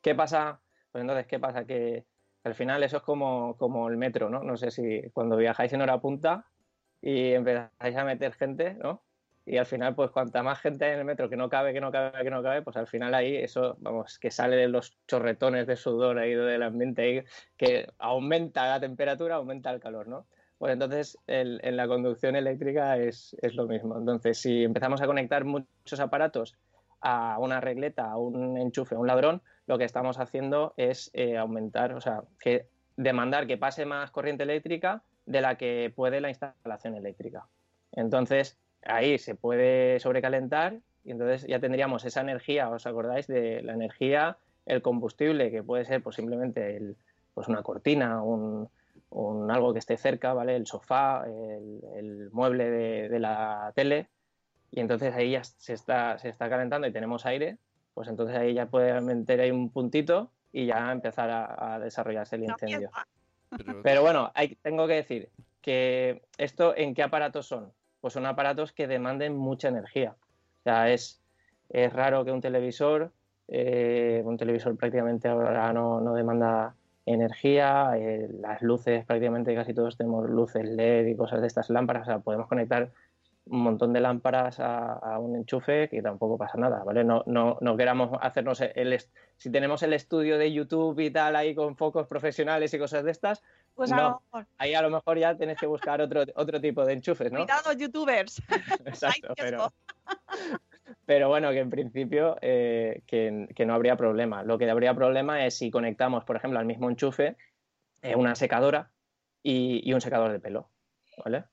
[0.00, 0.60] ¿qué pasa?
[0.92, 1.64] Pues entonces, ¿qué pasa?
[1.64, 2.04] Que
[2.44, 4.42] al final eso es como, como el metro, ¿no?
[4.42, 6.46] No sé si cuando viajáis en hora punta
[7.02, 9.02] y empezáis a meter gente, ¿no?
[9.46, 11.80] y al final, pues cuanta más gente hay en el metro que no cabe, que
[11.80, 14.96] no cabe, que no cabe, pues al final ahí eso, vamos, que sale de los
[15.06, 17.24] chorretones de sudor ahí del ambiente ahí,
[17.56, 20.26] que aumenta la temperatura, aumenta el calor, ¿no?
[20.56, 23.98] Pues entonces en la conducción eléctrica es, es, lo mismo.
[23.98, 26.54] Entonces, si empezamos a conectar muchos aparatos
[27.00, 31.36] a una regleta, a un enchufe, a un ladrón, lo que estamos haciendo es eh,
[31.36, 36.28] aumentar, o sea, que demandar que pase más corriente eléctrica de la que puede la
[36.28, 37.46] instalación eléctrica.
[37.92, 43.72] Entonces, ahí se puede sobrecalentar y entonces ya tendríamos esa energía, ¿os acordáis de la
[43.72, 46.96] energía, el combustible, que puede ser pues, simplemente el,
[47.34, 48.68] pues una cortina, un,
[49.10, 50.56] un, algo que esté cerca, ¿vale?
[50.56, 54.08] El sofá, el, el mueble de, de, la tele,
[54.70, 57.58] y entonces ahí ya se está, se está calentando y tenemos aire,
[57.94, 62.36] pues entonces ahí ya puede meter ahí un puntito y ya empezar a, a desarrollarse
[62.36, 62.90] el incendio.
[63.56, 65.30] Pero, Pero bueno, hay, tengo que decir
[65.60, 70.14] que esto en qué aparatos son pues son aparatos que demanden mucha energía.
[70.60, 71.22] O sea, es,
[71.70, 73.12] es raro que un televisor
[73.48, 76.74] eh, un televisor prácticamente ahora no, no demanda
[77.06, 82.02] energía, eh, las luces prácticamente casi todos tenemos luces LED y cosas de estas lámparas,
[82.02, 82.90] o sea, podemos conectar
[83.46, 87.04] un montón de lámparas a, a un enchufe que tampoco pasa nada, ¿vale?
[87.04, 88.98] No, no, no queramos hacernos el...
[89.36, 93.10] Si tenemos el estudio de YouTube y tal ahí con focos profesionales y cosas de
[93.10, 93.42] estas,
[93.74, 94.46] Pues a no, lo mejor.
[94.56, 97.40] ahí a lo mejor ya tenéis que buscar otro, otro tipo de enchufes, ¿no?
[97.40, 98.40] Cuidado, youtubers.
[98.86, 99.72] Exacto, pero,
[101.04, 104.42] pero bueno, que en principio eh, que, que no habría problema.
[104.42, 107.36] Lo que habría problema es si conectamos, por ejemplo, al mismo enchufe
[108.02, 108.90] eh, una secadora
[109.42, 110.70] y, y un secador de pelo,
[111.22, 111.44] ¿vale?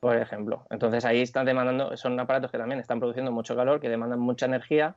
[0.00, 0.66] Por ejemplo.
[0.70, 4.46] Entonces ahí están demandando, son aparatos que también están produciendo mucho calor, que demandan mucha
[4.46, 4.96] energía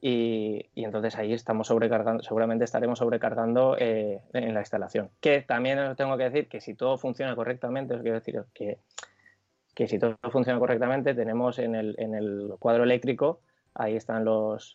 [0.00, 5.08] y, y entonces ahí estamos sobrecargando, seguramente estaremos sobrecargando eh, en la instalación.
[5.20, 8.78] Que también os tengo que decir que si todo funciona correctamente, os quiero decir que
[9.74, 13.40] que si todo funciona correctamente, tenemos en el, en el cuadro eléctrico,
[13.72, 14.74] ahí están los,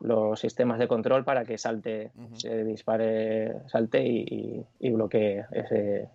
[0.00, 6.08] los sistemas de control para que salte, se dispare, salte y, y- y bloquee ese,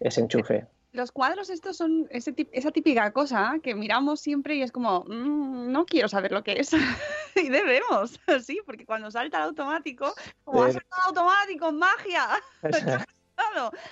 [0.00, 0.64] ese enchufe.
[0.98, 5.70] Los cuadros estos son ese esa típica cosa que miramos siempre y es como, "Mm,
[5.70, 6.72] no quiero saber lo que es.
[7.36, 12.26] y debemos, sí, porque cuando salta el automático, como ha saltado automático, magia.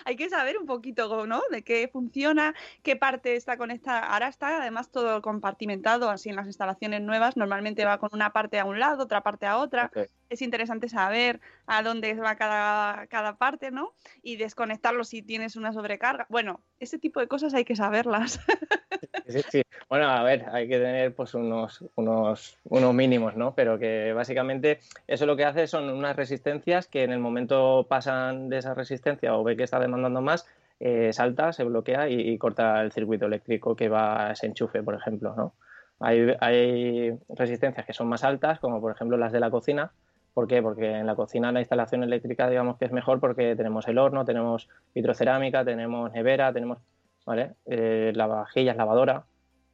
[0.05, 1.43] Hay que saber un poquito, ¿no?
[1.51, 4.01] De qué funciona, qué parte está conectada.
[4.01, 7.37] Ahora está además todo compartimentado, así en las instalaciones nuevas.
[7.37, 9.91] Normalmente va con una parte a un lado, otra parte a otra.
[10.29, 13.93] Es interesante saber a dónde va cada, cada parte, ¿no?
[14.23, 16.27] Y desconectarlo si tienes una sobrecarga.
[16.29, 18.41] Bueno, ese tipo de cosas hay que saberlas.
[19.89, 23.55] Bueno, a ver, hay que tener pues unos, unos, unos mínimos, ¿no?
[23.55, 28.49] Pero que básicamente eso lo que hace son unas resistencias que en el momento pasan
[28.49, 30.47] de esa resistencia o ve que está demandando más,
[30.81, 34.83] eh, salta, se bloquea y, y corta el circuito eléctrico que va a ese enchufe,
[34.83, 35.55] por ejemplo, ¿no?
[36.01, 39.93] Hay, hay resistencias que son más altas, como por ejemplo las de la cocina.
[40.35, 40.61] ¿Por qué?
[40.63, 44.25] Porque en la cocina la instalación eléctrica digamos que es mejor porque tenemos el horno,
[44.25, 46.79] tenemos vitrocerámica, tenemos nevera, tenemos
[47.27, 47.55] ¿vale?
[47.67, 49.27] Eh, lavavajillas, lavadora,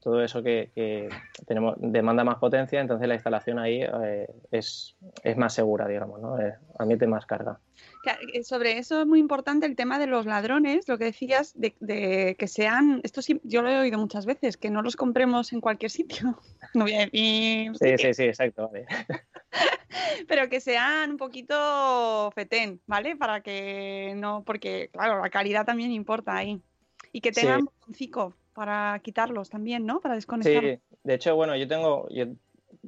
[0.03, 1.09] todo eso que, que
[1.47, 6.41] tenemos demanda más potencia, entonces la instalación ahí eh, es, es más segura, digamos, ¿no?
[6.41, 7.61] Eh, admite más carga.
[8.03, 11.53] Claro, eh, Sobre eso es muy importante el tema de los ladrones, lo que decías,
[11.55, 14.97] de, de que sean, esto sí, yo lo he oído muchas veces, que no los
[14.97, 16.41] compremos en cualquier sitio.
[16.75, 18.69] No voy a decir Sí, sí, sí, exacto.
[18.69, 18.87] vale.
[20.27, 23.15] pero que sean un poquito fetén, ¿vale?
[23.15, 26.63] Para que no, porque claro, la calidad también importa ahí.
[27.13, 27.43] Y que Sí.
[27.43, 30.01] tengan botoncico para quitarlos también, ¿no?
[30.01, 30.73] Para desconectarlos.
[30.73, 32.27] Sí, de hecho, bueno, yo tengo, yo,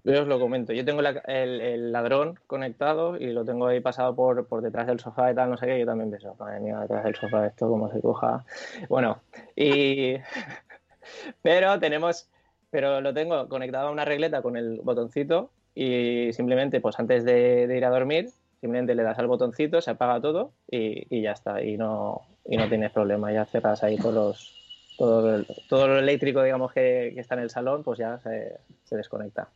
[0.05, 3.81] yo os lo comento, yo tengo la- el, el ladrón conectado y lo tengo ahí
[3.81, 6.61] pasado por, por detrás del sofá y tal, no sé qué, yo también pienso, madre
[6.61, 8.45] mía, detrás del sofá esto como se coja.
[8.89, 9.21] Bueno,
[9.57, 10.15] y...
[11.43, 12.29] pero tenemos,
[12.71, 17.67] pero lo tengo conectado a una regleta con el botoncito y simplemente, pues antes de,
[17.67, 21.33] de ir a dormir, simplemente le das al botoncito, se apaga todo y, y ya
[21.33, 24.55] está, y no, y no tienes problema, ya cerras ahí todos los,
[24.97, 28.59] todo, el- todo lo eléctrico, digamos, que, que está en el salón, pues ya se,
[28.85, 29.49] se desconecta.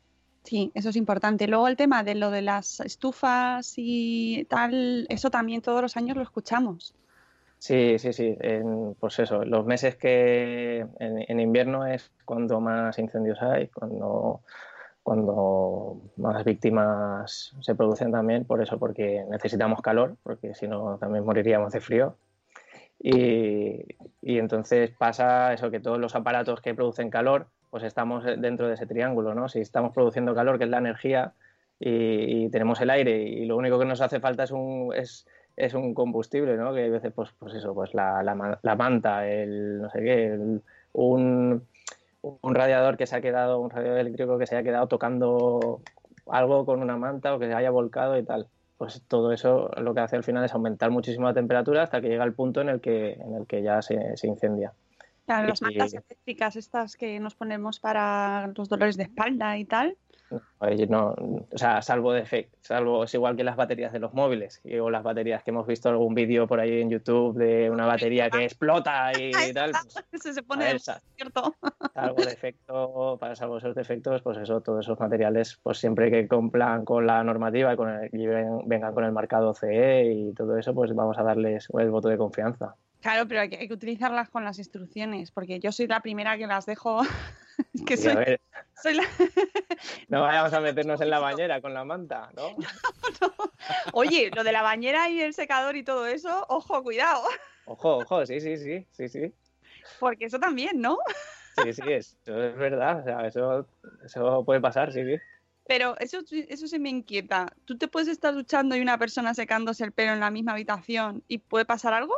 [0.44, 1.46] Sí, eso es importante.
[1.46, 6.16] Luego el tema de lo de las estufas y tal, eso también todos los años
[6.16, 6.94] lo escuchamos.
[7.58, 8.36] Sí, sí, sí.
[8.40, 14.42] En, pues eso, los meses que en, en invierno es cuando más incendios hay, cuando,
[15.02, 21.24] cuando más víctimas se producen también, por eso, porque necesitamos calor, porque si no también
[21.24, 22.16] moriríamos de frío.
[23.00, 23.84] Y,
[24.22, 28.86] entonces pasa eso, que todos los aparatos que producen calor, pues estamos dentro de ese
[28.86, 29.48] triángulo, ¿no?
[29.48, 31.32] Si estamos produciendo calor, que es la energía,
[31.78, 35.26] y, tenemos el aire, y lo único que nos hace falta es un, es,
[35.56, 36.74] es un combustible, ¿no?
[36.74, 40.00] Que a veces, pues, pues eso, pues la, la, ma- la manta, el no sé
[40.02, 40.38] qué,
[40.92, 41.66] un,
[42.20, 45.80] un radiador que se ha quedado, un radiador eléctrico que se haya quedado tocando
[46.26, 48.48] algo con una manta o que se haya volcado y tal.
[48.78, 52.08] Pues todo eso lo que hace al final es aumentar muchísimo la temperatura hasta que
[52.08, 54.72] llega el punto en el que, en el que ya se, se incendia.
[55.26, 59.96] Claro, las mantas eléctricas estas que nos ponemos para los dolores de espalda y tal.
[60.58, 61.14] Oye, no,
[61.50, 65.02] o sea, salvo defecto, salvo es igual que las baterías de los móviles o las
[65.02, 69.12] baterías que hemos visto algún vídeo por ahí en YouTube de una batería que explota
[69.18, 69.72] y, tal.
[70.10, 71.54] pues, se, pone el cierto.
[71.94, 76.84] salvo defecto, para salvo esos defectos, pues eso, todos esos materiales, pues siempre que cumplan
[76.84, 80.74] con la normativa y, con el- y vengan con el marcado CE y todo eso,
[80.74, 82.74] pues vamos a darles el voto de confianza.
[83.00, 86.36] Claro, pero hay que, hay que utilizarlas con las instrucciones, porque yo soy la primera
[86.36, 87.00] que las dejo.
[87.86, 88.40] que Y soy, a ver,
[88.82, 89.02] soy la.
[90.08, 92.56] no vayamos a meternos en la bañera con la manta, ¿no?
[93.92, 97.22] Oye, lo de la bañera y el secador y todo eso, ojo, cuidado,
[97.66, 99.34] Ojo, ojo, sí, sí, sí, sí, sí.
[100.00, 100.98] porque eso también, ¿no?
[101.62, 103.66] Sí, sí, eso es verdad, o sea, eso,
[104.04, 105.20] eso puede pasar, sí, sí.
[105.66, 107.52] Pero eso, eso se me inquieta.
[107.66, 111.22] ¿Tú te puedes estar duchando y una persona secándose el pelo en la misma habitación
[111.28, 112.14] y puede pasar algo?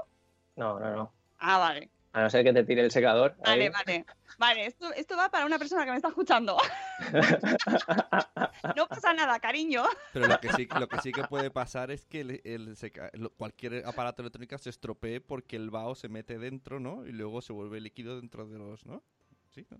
[0.55, 1.12] No, no, no.
[1.38, 1.91] Ah, vale.
[2.12, 3.36] A no ser que te tire el secador.
[3.44, 3.70] Vale, ahí.
[3.70, 4.06] vale.
[4.38, 6.56] Vale, esto, esto va para una persona que me está escuchando.
[8.76, 9.84] no pasa nada, cariño.
[10.12, 13.11] Pero lo que sí, lo que, sí que puede pasar es que el, el seca-
[13.36, 17.06] cualquier aparato electrónico se estropee porque el vaho se mete dentro, ¿no?
[17.06, 19.02] Y luego se vuelve líquido dentro de los, ¿no?
[19.50, 19.78] Sí, ¿no?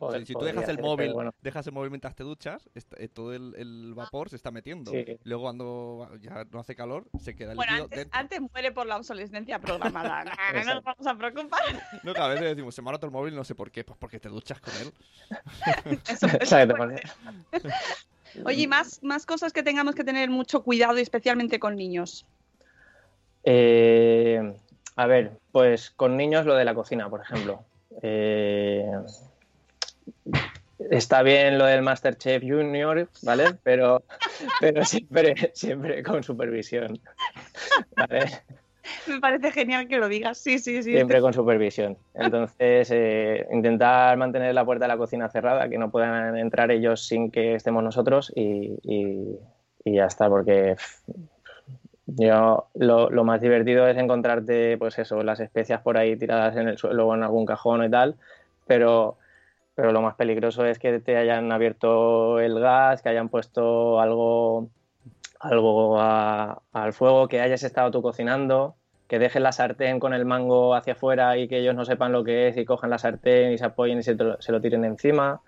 [0.00, 1.34] O sea, Pod- si tú dejas el ser, móvil, bueno.
[1.42, 4.92] dejas el móvil mientras te duchas, está- eh, todo el, el vapor se está metiendo.
[4.92, 5.04] Sí.
[5.24, 8.20] Luego cuando ya no hace calor, se queda Bueno, líquido antes, dentro.
[8.20, 10.24] antes muere por la obsolescencia programada.
[10.54, 11.60] No, no nos vamos a preocupar.
[12.04, 13.82] No, que a veces decimos, se me ha roto el móvil, no sé por qué,
[13.82, 14.92] pues porque te duchas con él.
[16.08, 16.56] Eso- eso.
[18.44, 22.24] Oye, ¿y más, más cosas que tengamos que tener mucho cuidado, y especialmente con niños.
[23.44, 24.54] Eh,
[24.96, 27.64] a ver, pues con niños lo de la cocina, por ejemplo.
[28.02, 28.90] Eh,
[30.90, 33.54] está bien lo del Masterchef Junior, ¿vale?
[33.62, 34.02] Pero,
[34.60, 37.00] pero siempre, siempre con supervisión.
[37.96, 38.26] ¿Vale?
[39.06, 40.38] Me parece genial que lo digas.
[40.38, 40.92] Sí, sí, sí.
[40.92, 41.98] Siempre con supervisión.
[42.14, 47.06] Entonces, eh, intentar mantener la puerta de la cocina cerrada, que no puedan entrar ellos
[47.06, 49.38] sin que estemos nosotros y, y-
[49.84, 50.76] y ya está, porque
[52.06, 56.68] yo lo, lo más divertido es encontrarte, pues eso, las especias por ahí tiradas en
[56.68, 58.16] el suelo o en algún cajón y tal,
[58.66, 59.18] pero,
[59.78, 64.70] pero lo más peligroso es que te hayan abierto el gas, que hayan puesto algo,
[65.38, 68.74] algo a- al fuego, que hayas estado tú cocinando,
[69.06, 72.24] que dejen la sartén con el mango hacia afuera y que ellos no sepan lo
[72.24, 75.42] que es y cojan la sartén y se apoyen y se, se lo tiren encima,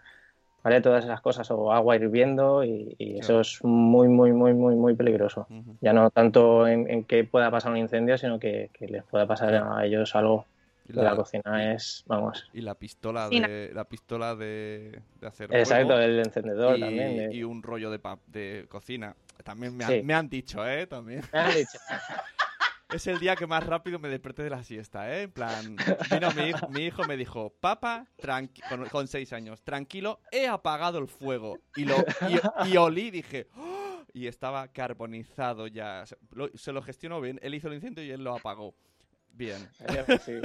[0.62, 0.80] ¿vale?
[0.80, 4.94] Todas esas cosas, o agua hirviendo y, y eso es muy, muy, muy, muy, muy
[4.94, 5.48] peligroso.
[5.80, 9.26] Ya no tanto en, en que pueda pasar un incendio, sino que, que les pueda
[9.26, 10.44] pasar a ellos algo.
[10.88, 12.48] Y la cocina es, vamos.
[12.52, 17.16] y la pistola de la pistola de, de hacer Exacto, el encendedor y, también.
[17.30, 19.14] de- y un rollo de, pa- de cocina.
[19.44, 20.02] También me han, Sí.
[20.02, 20.86] me han dicho, ¿eh?
[20.86, 21.22] También.
[21.32, 21.78] Me han dicho.
[22.92, 25.22] Es el día que más rápido me desperté de la siesta, ¿eh?
[25.22, 25.76] En plan,
[26.10, 28.04] vino mi, hijo- mi hijo me dijo, papá,
[28.68, 31.56] con, con seis años, tranquilo, he apagado el fuego.
[31.76, 31.94] Y, lo,
[32.64, 36.04] y, y olí, dije, "Oh", y estaba carbonizado ya.
[36.04, 38.74] Se lo, se lo gestionó bien, él hizo el incendio y él lo apagó.
[39.32, 39.58] Bien.
[40.24, 40.40] Sí.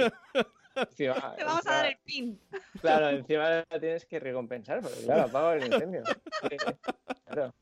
[0.74, 2.40] Encima- Te vamos a dar el pin.
[2.80, 6.02] Claro, encima la tienes que recompensar, porque claro, apago el incendio.
[6.42, 6.56] Sí,
[7.26, 7.54] claro.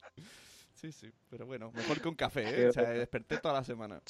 [0.75, 2.69] Sí, sí, pero bueno, mejor que un café, ¿eh?
[2.69, 4.01] O sea, desperté toda la semana.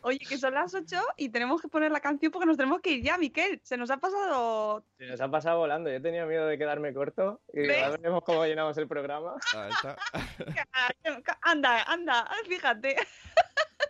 [0.00, 2.90] Oye, que son las 8 y tenemos que poner la canción porque nos tenemos que
[2.92, 3.60] ir ya, Miquel.
[3.62, 4.82] Se nos ha pasado.
[4.96, 5.90] Se nos ha pasado volando.
[5.90, 9.34] Yo tenía miedo de quedarme corto y ahora veremos cómo llenamos el programa.
[9.54, 9.96] Ahí está.
[11.42, 12.96] Anda, anda, fíjate.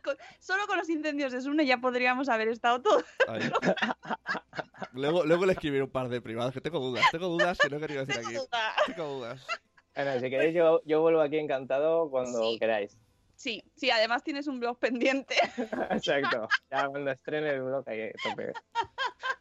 [0.05, 3.05] Con- Solo con los incendios de Sune ya podríamos haber estado todos.
[4.93, 7.79] Luego, luego le escribiré un par de privados, que tengo dudas, tengo dudas que no
[7.79, 8.37] querido decir aquí.
[8.95, 9.47] Tengo dudas.
[9.95, 12.59] Bueno, si queréis, yo, yo vuelvo aquí encantado cuando Sí.
[12.59, 12.97] queráis.
[13.35, 15.37] Sí, sí, además tienes un blog pendiente.
[15.91, 16.49] Exacto.
[16.71, 18.53] Ya cuando estrene el blog, ahí tope.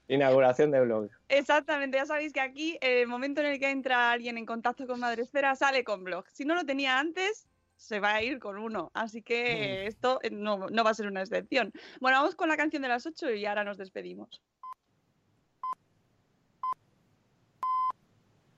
[0.08, 1.10] Inauguración de blog.
[1.30, 5.00] Exactamente, ya sabéis que aquí el momento en el que entra alguien en contacto con
[5.00, 6.26] Madresfera sale con blog.
[6.32, 7.48] Si no lo tenía antes,
[7.78, 8.92] se va a ir con uno.
[8.94, 11.72] Así que esto eh, no, no va a ser una excepción.
[12.02, 14.42] Bueno, vamos con la canción de las 8 y ahora nos despedimos.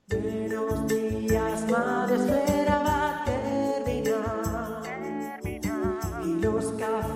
[0.08, 4.82] Buenos días, madre espera va a terminar.
[6.24, 7.09] Y los cafés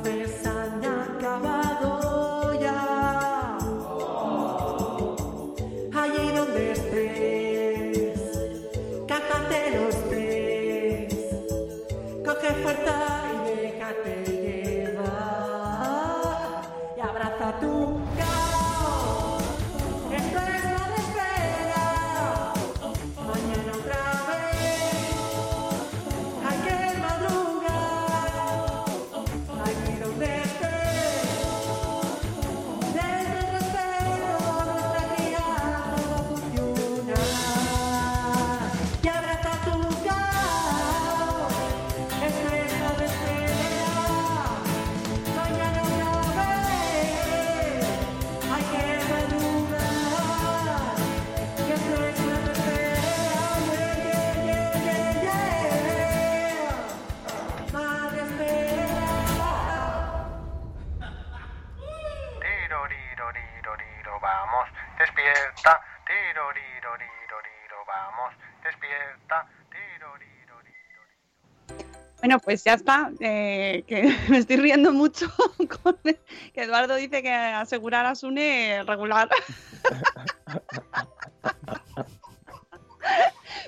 [72.18, 73.11] Bueno, pues ya está.
[73.20, 75.30] eh, que me estoy riendo mucho
[75.82, 76.18] con que
[76.55, 79.28] Eduardo dice que asegurar a Sune regular.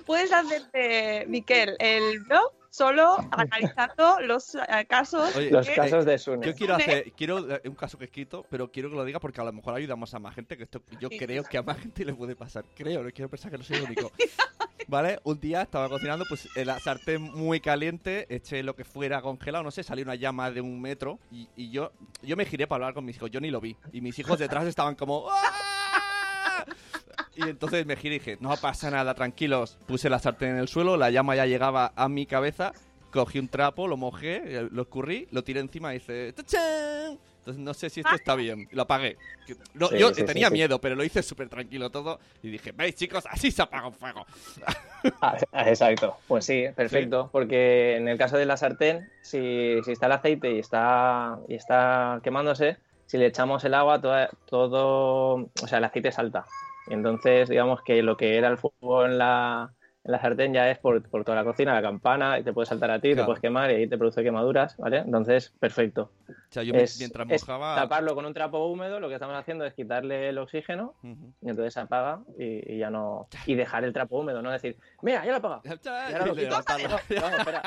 [0.07, 5.35] Puedes hacerte, Miquel, el blog solo analizando los eh, casos.
[5.37, 6.47] Oye, Los que- casos de Sune.
[6.47, 9.19] Yo quiero hacer, quiero eh, un caso que he escrito, pero quiero que lo diga
[9.21, 11.19] porque a lo mejor ayudamos a más gente, que esto yo Sí.
[11.19, 12.65] creo que a más gente le puede pasar.
[12.77, 14.11] Creo, no quiero pensar que no soy el único.
[14.89, 15.19] ¿Vale?
[15.25, 19.65] Un día estaba cocinando, pues en la sartén muy caliente, eché lo que fuera congelado,
[19.65, 21.91] no sé, salió una llama de un metro y, y yo,
[22.23, 23.77] yo me giré para hablar con mis hijos, yo ni lo vi.
[23.93, 25.27] Y mis hijos detrás estaban como...
[25.29, 26.65] "¡Ah!".
[27.35, 29.77] Y entonces me giré y dije, no pasa nada, tranquilos.
[29.87, 32.73] Puse la sartén en el suelo, la llama ya llegaba a mi cabeza,
[33.11, 36.33] cogí un trapo, lo mojé, eh, lo escurrí, lo tiré encima y hice...
[36.33, 37.19] ¡Tachán!
[37.47, 38.67] Entonces no sé si esto está bien.
[38.73, 39.17] Lo apagué.
[39.47, 40.55] Que- no, Sí, yo sí, tenía sí.
[40.55, 42.19] miedo, pero lo hice súper tranquilo todo.
[42.43, 44.27] Y dije, veis chicos, así se apaga un fuego.
[45.21, 49.93] Ah, ah, Exacto, pues sí, perfecto, porque en el caso de la sartén, si, si
[49.93, 55.35] está el aceite y está, y está quemándose, si le echamos el agua, toda- todo,
[55.63, 56.47] o sea, el aceite salta.
[56.89, 59.73] Y entonces, digamos que lo que era el fuego en la,
[60.07, 62.67] en la sartén ya es por, por toda la cocina, la campana, y te puede
[62.67, 64.99] saltar a ti, te puedes quemar y ahí te produce quemaduras, ¿vale?
[64.99, 66.13] Entonces, perfecto.
[66.29, 67.75] O sea, yo Es- mientras es mojaba...
[67.75, 71.75] taparlo con un trapo húmedo, lo que estamos haciendo es quitarle el oxígeno y entonces
[71.75, 73.29] se apaga y, y ya no.
[73.47, 75.63] Y dejar el trapo húmedo, no decir, mira, ya lo he apagado.
[75.65, 76.51] Y ahora lo quito.
[76.51, 77.63] No, no, espera.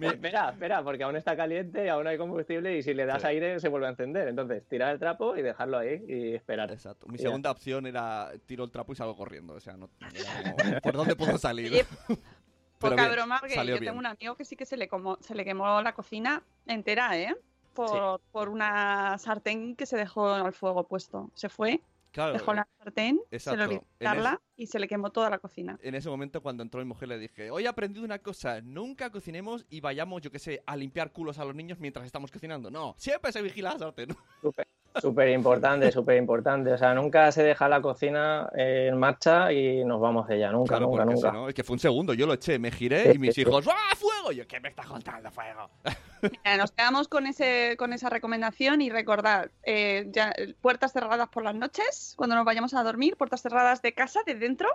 [0.00, 3.28] espera, espera, porque aún está caliente, aún hay combustible y si le das Sí.
[3.28, 4.28] aire se vuelve a encender.
[4.28, 6.70] Entonces, tirar el trapo y dejarlo ahí y esperar.
[6.70, 7.06] Exacto.
[7.08, 9.54] Mi Y ya segunda opción era tiro el trapo y salgo corriendo.
[9.54, 9.88] O sea, no,
[10.82, 11.63] ¿por dónde puedo salir?
[12.78, 13.84] Pero Poca bien, broma, porque yo bien.
[13.84, 17.18] tengo un amigo que sí que se le, como, se le quemó la cocina entera,
[17.18, 17.34] ¿eh?
[17.72, 21.30] Por, por una sartén que se dejó al fuego puesto.
[21.34, 21.80] Se fue,
[22.14, 25.76] Claro, dejó la sartén, se le olvidó quitarla y se le quemó toda la cocina.
[25.82, 29.10] en ese momento cuando entró mi mujer le dije, hoy he aprendido una cosa, nunca
[29.10, 32.70] cocinemos y vayamos, yo qué sé, a limpiar culos a los niños mientras estamos cocinando.
[32.70, 34.16] No, siempre se vigila la sartén.
[34.40, 34.68] Súper,
[35.00, 36.72] súper importante, súper importante.
[36.72, 40.50] O sea, nunca se deja la cocina eh, en marcha y nos vamos de ella.
[40.52, 41.30] Nunca, Claro, nunca, porque nunca.
[41.30, 43.66] si no, es que fue un segundo, yo lo eché, me giré y mis hijos,
[43.68, 44.32] ¡ah, fuego!
[44.32, 45.70] Y yo, ¿qué me estás contando, fuego?
[46.22, 51.42] Mira, nos quedamos con ese con esa recomendación y recordad, eh, ya, puertas cerradas por
[51.42, 54.68] las noches, cuando nos vayamos a dormir, puertas cerradas de casa, de dentro.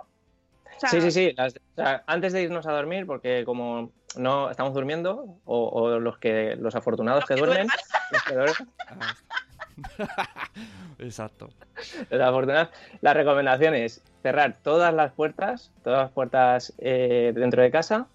[0.76, 1.34] O sea, Sí, sí, sí.
[1.36, 5.98] las- o sea, antes de irnos a dormir, porque como no estamos durmiendo, o, o
[5.98, 7.68] los que los afortunados que, que duermen,
[8.12, 8.54] los que duermen,
[10.98, 11.50] Exacto.
[12.10, 18.06] la recomendación es cerrar todas las puertas, todas las puertas eh, dentro de casa,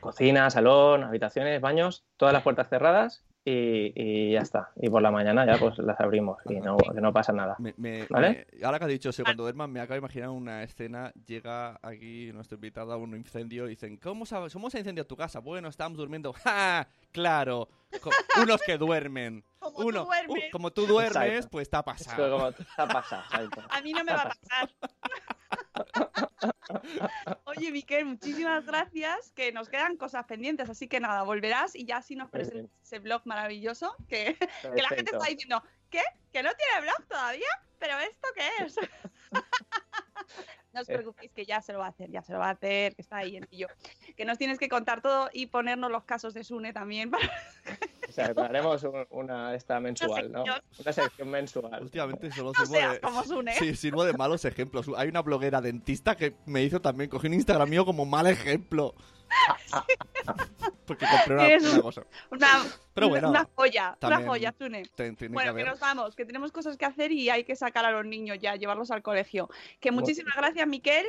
[0.00, 4.70] cocina, salón, habitaciones, baños, todas las puertas cerradas y, y ya está.
[4.76, 7.56] Y por la mañana ya pues las abrimos y no, que no pasa nada.
[7.58, 8.46] Me- me- ¿Vale?
[8.52, 11.12] me- ahora que has dicho eso, cuando duerman, me acabo de imaginar una escena.
[11.26, 15.40] Llega aquí nuestro invitado a un incendio y dicen: ¿Cómo, sabes, ¿Cómo se tu casa?
[15.40, 16.32] Bueno, estamos durmiendo.
[16.44, 16.88] ¡Ja!
[17.12, 17.68] Claro.
[18.42, 19.44] Unos que duermen.
[19.64, 20.36] Como tú Uno, duermes.
[20.36, 21.48] uh, como tú duermes, Exacto.
[21.52, 22.30] pues está pasado.
[22.36, 23.62] como está pasado, exacto.
[23.70, 24.70] A mí no me va a pasar.
[27.44, 31.98] Oye, Miquel, muchísimas gracias, que nos quedan cosas pendientes, así que nada, volverás y ya
[31.98, 34.36] así nos presentas ese blog maravilloso que,
[34.74, 36.02] que la gente está diciendo, ¿qué?
[36.32, 37.48] ¿Que no tiene blog todavía?
[37.78, 38.76] ¿Pero esto qué es?
[40.72, 40.94] No os Eh.
[40.94, 43.02] preocupéis que ya se lo va a hacer, ya se lo va a hacer, que
[43.02, 43.68] está ahí en ello.
[44.16, 47.30] Que nos tienes que contar todo y ponernos los casos de Sune también para
[48.18, 50.44] haremos un- una esta mensual, ¿no?
[50.78, 51.82] Una sección mensual.
[51.82, 53.00] Últimamente solo no sirvo seas de...
[53.00, 53.22] como.
[53.58, 54.90] Sí, sirvo de malos ejemplos.
[54.96, 58.94] Hay una bloguera dentista que me hizo también, cogí un Instagram mío como mal ejemplo.
[60.86, 62.06] Porque compré una, una un- cosa.
[62.30, 62.48] Una,
[62.92, 64.52] Pero bueno, una joya, una joya.
[64.52, 67.56] Ten- tiene Bueno, que que nos vamos, que tenemos cosas que hacer y hay que
[67.56, 69.48] sacar a los niños ya, llevarlos al colegio.
[69.80, 71.06] Que muchísimas gracias, Miquel.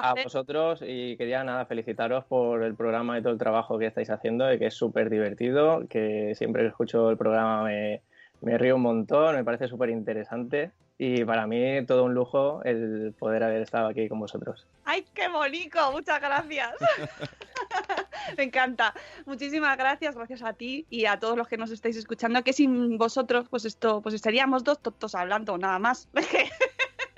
[0.00, 4.10] A vosotros y quería nada felicitaros por el programa y todo el trabajo que estáis
[4.10, 8.02] haciendo y que es súper divertido, que siempre que escucho el programa me,
[8.40, 13.12] me río un montón, me parece súper interesante y para mí todo un lujo el
[13.18, 14.66] poder haber estado aquí con vosotros.
[14.84, 15.90] ¡Ay, qué bonito!
[15.90, 16.74] Muchas gracias.
[18.36, 18.94] Me encanta.
[19.26, 22.98] Muchísimas gracias, gracias a ti y a todos los que nos estáis escuchando, que sin
[22.98, 26.08] vosotros, pues esto, pues estaríamos dos tontos hablando, nada más.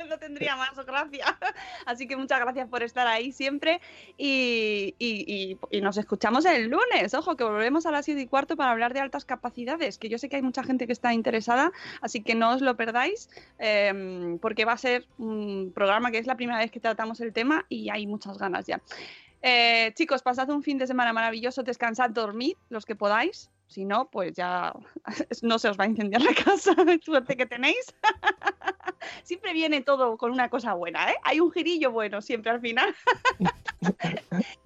[0.09, 1.27] No tendría más gracia.
[1.87, 3.81] Así que muchas gracias por estar ahí siempre
[4.17, 7.15] y, y- y- nos escuchamos el lunes.
[7.15, 10.19] Ojo, que volvemos a las 7 y cuarto para hablar de altas capacidades, que yo
[10.19, 13.29] sé que hay mucha gente que está interesada, así que no os lo perdáis,
[13.59, 17.33] eh, porque va a ser un programa que es la primera vez que tratamos el
[17.33, 18.81] tema y hay muchas ganas ya.
[19.43, 23.51] Eh, chicos, pasad un fin de semana maravilloso, descansad, dormid los que podáis.
[23.67, 24.73] Si no, pues ya
[25.43, 27.95] no se os va a incendiar la casa, suerte que tenéis.
[29.23, 31.17] siempre viene todo con una cosa buena, ¿eh?
[31.23, 32.95] Hay un girillo bueno siempre al final.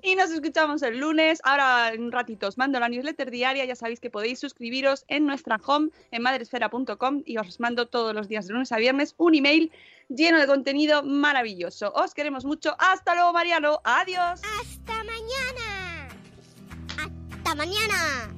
[0.02, 1.40] Y nos escuchamos el lunes.
[1.44, 3.64] Ahora en un ratito os mando la newsletter diaria.
[3.64, 8.28] Ya sabéis que podéis suscribiros en nuestra home en madresfera.com y os mando todos los
[8.28, 9.72] días de lunes a viernes un email
[10.08, 11.92] lleno de contenido maravilloso.
[11.94, 12.76] Os queremos mucho.
[12.78, 13.80] Hasta luego, Mariano.
[13.84, 14.40] Adiós.
[14.60, 16.08] Hasta mañana.
[16.96, 18.37] Hasta mañana.